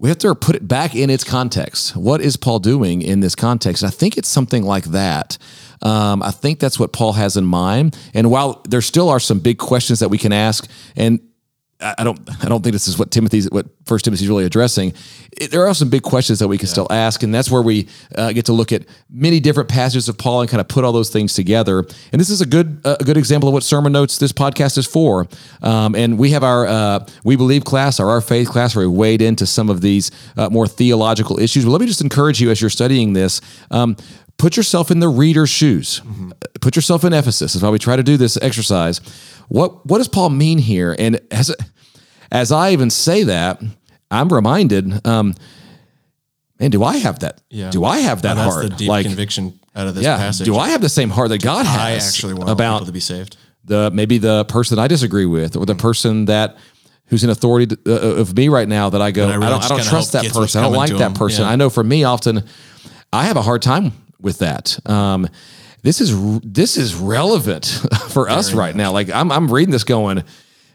we 0.00 0.08
have 0.08 0.18
to 0.18 0.34
put 0.34 0.56
it 0.56 0.66
back 0.66 0.94
in 0.94 1.10
its 1.10 1.24
context. 1.24 1.94
What 1.94 2.22
is 2.22 2.38
Paul 2.38 2.58
doing 2.58 3.02
in 3.02 3.20
this 3.20 3.34
context? 3.34 3.84
I 3.84 3.90
think 3.90 4.16
it's 4.16 4.28
something 4.28 4.62
like 4.62 4.84
that. 4.84 5.36
Um, 5.82 6.22
I 6.22 6.30
think 6.30 6.58
that's 6.58 6.78
what 6.78 6.94
Paul 6.94 7.12
has 7.12 7.36
in 7.36 7.44
mind. 7.44 7.98
And 8.14 8.30
while 8.30 8.62
there 8.66 8.80
still 8.80 9.10
are 9.10 9.20
some 9.20 9.40
big 9.40 9.58
questions 9.58 9.98
that 10.00 10.08
we 10.08 10.16
can 10.16 10.32
ask, 10.32 10.66
and 10.96 11.20
I 11.80 12.04
don't 12.04 12.18
I 12.44 12.48
don't 12.48 12.62
think 12.62 12.74
this 12.74 12.88
is 12.88 12.98
what 12.98 13.10
Timothy's 13.10 13.50
what 13.50 13.66
First 13.86 14.04
Timothy's 14.04 14.28
really 14.28 14.44
addressing. 14.44 14.92
It, 15.32 15.50
there 15.50 15.66
are 15.66 15.74
some 15.74 15.88
big 15.88 16.02
questions 16.02 16.38
that 16.40 16.48
we 16.48 16.58
can 16.58 16.66
yeah. 16.66 16.72
still 16.72 16.86
ask, 16.90 17.22
and 17.22 17.34
that's 17.34 17.50
where 17.50 17.62
we 17.62 17.88
uh, 18.16 18.32
get 18.32 18.46
to 18.46 18.52
look 18.52 18.72
at 18.72 18.84
many 19.08 19.40
different 19.40 19.68
passages 19.68 20.08
of 20.08 20.18
Paul 20.18 20.42
and 20.42 20.50
kind 20.50 20.60
of 20.60 20.68
put 20.68 20.84
all 20.84 20.92
those 20.92 21.10
things 21.10 21.32
together. 21.32 21.78
And 22.12 22.20
this 22.20 22.28
is 22.28 22.40
a 22.40 22.46
good 22.46 22.82
a 22.84 23.02
good 23.02 23.16
example 23.16 23.48
of 23.48 23.54
what 23.54 23.62
sermon 23.62 23.92
notes 23.92 24.18
this 24.18 24.32
podcast 24.32 24.76
is 24.76 24.86
for. 24.86 25.26
Um, 25.62 25.94
and 25.94 26.18
we 26.18 26.30
have 26.30 26.44
our 26.44 26.66
uh, 26.66 27.06
we 27.24 27.36
believe 27.36 27.64
class 27.64 27.98
or 27.98 28.10
our 28.10 28.20
faith 28.20 28.50
class 28.50 28.76
where 28.76 28.88
we 28.88 28.94
wade 28.94 29.22
into 29.22 29.46
some 29.46 29.70
of 29.70 29.80
these 29.80 30.10
uh, 30.36 30.50
more 30.50 30.66
theological 30.66 31.40
issues. 31.40 31.64
But 31.64 31.70
let 31.70 31.80
me 31.80 31.86
just 31.86 32.02
encourage 32.02 32.40
you 32.40 32.50
as 32.50 32.60
you're 32.60 32.70
studying 32.70 33.14
this. 33.14 33.40
Um, 33.70 33.96
put 34.40 34.56
yourself 34.56 34.90
in 34.90 35.00
the 35.00 35.08
reader's 35.08 35.50
shoes. 35.50 36.00
Mm-hmm. 36.00 36.30
Put 36.60 36.74
yourself 36.74 37.04
in 37.04 37.12
Ephesus. 37.12 37.54
Is 37.54 37.62
why 37.62 37.68
we 37.68 37.78
try 37.78 37.96
to 37.96 38.02
do 38.02 38.16
this 38.16 38.36
exercise. 38.38 38.98
What 39.48 39.86
what 39.86 39.98
does 39.98 40.08
Paul 40.08 40.30
mean 40.30 40.58
here? 40.58 40.96
And 40.98 41.20
as 41.30 41.54
as 42.32 42.50
I 42.50 42.70
even 42.70 42.90
say 42.90 43.24
that, 43.24 43.60
I'm 44.10 44.28
reminded, 44.28 45.06
um, 45.06 45.34
man, 46.58 46.70
do 46.70 46.82
I 46.82 46.96
have 46.96 47.18
that? 47.20 47.42
Yeah. 47.50 47.70
Do 47.70 47.84
I 47.84 47.98
have 47.98 48.22
that 48.22 48.36
well, 48.36 48.50
heart? 48.50 48.70
The 48.70 48.76
deep 48.76 48.88
like 48.88 49.06
conviction 49.06 49.60
out 49.76 49.86
of 49.86 49.94
this 49.94 50.04
yeah, 50.04 50.16
passage. 50.16 50.46
Do 50.46 50.56
I 50.56 50.70
have 50.70 50.80
the 50.80 50.88
same 50.88 51.10
heart 51.10 51.28
that 51.28 51.42
God 51.42 51.66
has? 51.66 51.78
I 51.78 52.08
actually 52.08 52.34
want 52.34 52.50
about 52.50 52.86
to 52.86 52.92
be 52.92 53.00
saved. 53.00 53.36
The 53.64 53.90
maybe 53.90 54.18
the 54.18 54.46
person 54.46 54.78
I 54.78 54.88
disagree 54.88 55.26
with, 55.26 55.54
or 55.54 55.66
the 55.66 55.74
mm-hmm. 55.74 55.80
person 55.80 56.24
that 56.24 56.56
who's 57.06 57.24
in 57.24 57.30
authority 57.30 57.76
to, 57.76 57.78
uh, 57.86 58.20
of 58.20 58.34
me 58.36 58.48
right 58.48 58.68
now 58.68 58.88
that 58.88 59.02
I 59.02 59.10
go, 59.10 59.28
I, 59.28 59.34
really 59.34 59.46
I, 59.46 59.50
don't, 59.50 59.64
I 59.64 59.68
don't 59.68 59.84
trust 59.84 60.12
that 60.12 60.32
person. 60.32 60.60
I 60.60 60.64
don't 60.64 60.76
like 60.76 60.96
that 60.96 61.14
person. 61.14 61.42
Yeah. 61.42 61.50
I 61.50 61.56
know 61.56 61.68
for 61.68 61.84
me, 61.84 62.04
often 62.04 62.44
I 63.12 63.24
have 63.24 63.36
a 63.36 63.42
hard 63.42 63.60
time 63.62 63.92
with 64.20 64.38
that. 64.38 64.78
Um, 64.88 65.28
this 65.82 66.00
is 66.00 66.40
this 66.40 66.76
is 66.76 66.94
relevant 66.94 67.66
for 68.10 68.26
Very 68.26 68.36
us 68.36 68.52
right 68.52 68.74
much. 68.74 68.76
now. 68.76 68.92
Like 68.92 69.10
I'm 69.10 69.32
I'm 69.32 69.50
reading 69.50 69.72
this 69.72 69.84
going, 69.84 70.22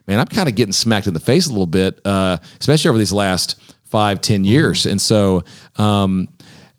man, 0.07 0.19
I'm 0.19 0.27
kind 0.27 0.49
of 0.49 0.55
getting 0.55 0.73
smacked 0.73 1.07
in 1.07 1.13
the 1.13 1.19
face 1.19 1.47
a 1.47 1.49
little 1.49 1.67
bit, 1.67 1.99
uh, 2.05 2.37
especially 2.59 2.89
over 2.89 2.97
these 2.97 3.13
last 3.13 3.59
five 3.85 4.21
ten 4.21 4.43
years. 4.43 4.81
Mm-hmm. 4.81 4.91
And 4.91 5.01
so 5.01 5.43
um, 5.77 6.27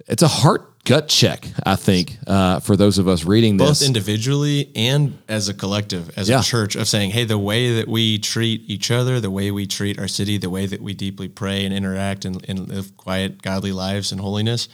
it's 0.08 0.22
a 0.22 0.28
heart 0.28 0.76
gut 0.86 1.08
check, 1.08 1.46
I 1.64 1.76
think, 1.76 2.16
uh, 2.26 2.60
for 2.60 2.76
those 2.76 2.98
of 2.98 3.08
us 3.08 3.24
reading 3.24 3.58
this, 3.58 3.80
both 3.80 3.86
individually 3.86 4.70
and 4.74 5.18
as 5.28 5.48
a 5.48 5.54
collective, 5.54 6.16
as 6.16 6.28
yeah. 6.28 6.40
a 6.40 6.42
church, 6.42 6.76
of 6.76 6.88
saying, 6.88 7.10
hey, 7.10 7.24
the 7.24 7.38
way 7.38 7.74
that 7.74 7.88
we 7.88 8.18
treat 8.18 8.62
each 8.66 8.90
other, 8.90 9.20
the 9.20 9.30
way 9.30 9.50
we 9.50 9.66
treat 9.66 9.98
our 9.98 10.08
city, 10.08 10.38
the 10.38 10.48
way 10.48 10.64
that 10.64 10.80
we 10.80 10.94
deeply 10.94 11.28
pray 11.28 11.64
and 11.64 11.74
interact 11.74 12.24
and, 12.24 12.42
and 12.48 12.68
live 12.68 12.96
quiet, 12.96 13.42
godly 13.42 13.72
lives 13.72 14.12
and 14.12 14.20
holiness. 14.20 14.68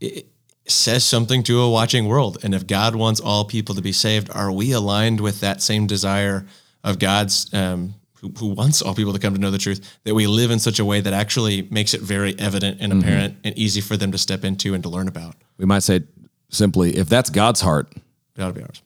It, 0.00 0.28
says 0.70 1.04
something 1.04 1.42
to 1.44 1.60
a 1.60 1.70
watching 1.70 2.06
world. 2.06 2.38
And 2.42 2.54
if 2.54 2.66
God 2.66 2.94
wants 2.94 3.20
all 3.20 3.44
people 3.44 3.74
to 3.74 3.82
be 3.82 3.92
saved, 3.92 4.30
are 4.30 4.50
we 4.52 4.72
aligned 4.72 5.20
with 5.20 5.40
that 5.40 5.62
same 5.62 5.86
desire 5.86 6.46
of 6.82 6.98
God's, 6.98 7.52
um, 7.52 7.94
who, 8.20 8.32
who, 8.38 8.48
wants 8.48 8.82
all 8.82 8.94
people 8.94 9.12
to 9.12 9.18
come 9.18 9.34
to 9.34 9.40
know 9.40 9.50
the 9.50 9.58
truth, 9.58 9.98
that 10.04 10.14
we 10.14 10.26
live 10.26 10.50
in 10.50 10.58
such 10.58 10.78
a 10.78 10.84
way 10.84 11.00
that 11.00 11.12
actually 11.12 11.62
makes 11.70 11.94
it 11.94 12.00
very 12.00 12.38
evident 12.38 12.78
and 12.80 12.92
mm-hmm. 12.92 13.02
apparent 13.02 13.36
and 13.44 13.56
easy 13.58 13.80
for 13.80 13.96
them 13.96 14.12
to 14.12 14.18
step 14.18 14.44
into 14.44 14.74
and 14.74 14.82
to 14.82 14.88
learn 14.88 15.08
about? 15.08 15.36
We 15.58 15.66
might 15.66 15.82
say 15.82 16.02
simply, 16.48 16.96
if 16.96 17.08
that's 17.08 17.30
God's 17.30 17.60
heart, 17.60 17.92
it 18.36 18.42
ought 18.42 18.48
to 18.48 18.54
be 18.54 18.62
ours. 18.62 18.82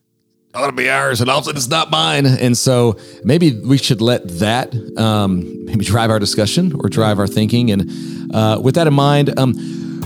It 0.54 0.58
ought 0.58 0.66
to 0.66 0.72
be 0.72 0.88
ours, 0.88 1.20
and 1.20 1.28
also 1.28 1.50
it's 1.50 1.68
not 1.68 1.90
mine. 1.90 2.26
And 2.26 2.56
so 2.56 2.98
maybe 3.24 3.60
we 3.60 3.76
should 3.76 4.00
let 4.00 4.28
that 4.38 4.72
um, 4.96 5.64
maybe 5.64 5.84
drive 5.84 6.10
our 6.10 6.20
discussion 6.20 6.72
or 6.78 6.88
drive 6.88 7.18
our 7.18 7.26
thinking. 7.26 7.72
And 7.72 8.34
uh, 8.34 8.60
with 8.62 8.76
that 8.76 8.86
in 8.86 8.94
mind, 8.94 9.36
um, 9.36 9.54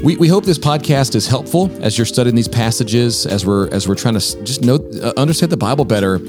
we, 0.02 0.16
we 0.16 0.28
hope 0.28 0.44
this 0.44 0.58
podcast 0.58 1.14
is 1.14 1.26
helpful 1.26 1.70
as 1.82 1.98
you're 1.98 2.06
studying 2.06 2.36
these 2.36 2.48
passages, 2.48 3.26
as 3.26 3.44
we're 3.44 3.68
as 3.72 3.88
we're 3.88 3.94
trying 3.94 4.14
to 4.14 4.44
just 4.44 4.62
know 4.62 4.76
uh, 5.02 5.12
understand 5.16 5.50
the 5.50 5.56
Bible 5.56 5.84
better 5.84 6.20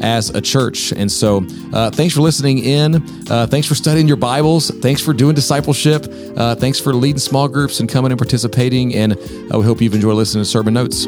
as 0.00 0.30
a 0.30 0.40
church. 0.40 0.92
And 0.92 1.10
so, 1.10 1.44
uh, 1.72 1.90
thanks 1.90 2.14
for 2.14 2.20
listening 2.20 2.58
in. 2.58 2.96
Uh, 3.30 3.46
thanks 3.46 3.66
for 3.66 3.74
studying 3.74 4.06
your 4.08 4.16
Bibles. 4.16 4.70
Thanks 4.70 5.02
for 5.02 5.12
doing 5.12 5.34
discipleship. 5.34 6.06
Uh, 6.36 6.54
thanks 6.54 6.80
for 6.80 6.94
leading 6.94 7.18
small 7.18 7.48
groups 7.48 7.80
and 7.80 7.88
coming 7.88 8.12
and 8.12 8.18
participating. 8.18 8.94
And 8.94 9.12
uh, 9.14 9.58
we 9.58 9.64
hope 9.64 9.80
you've 9.80 9.94
enjoyed 9.94 10.16
listening 10.16 10.44
to 10.44 10.50
sermon 10.50 10.74
notes. 10.74 11.06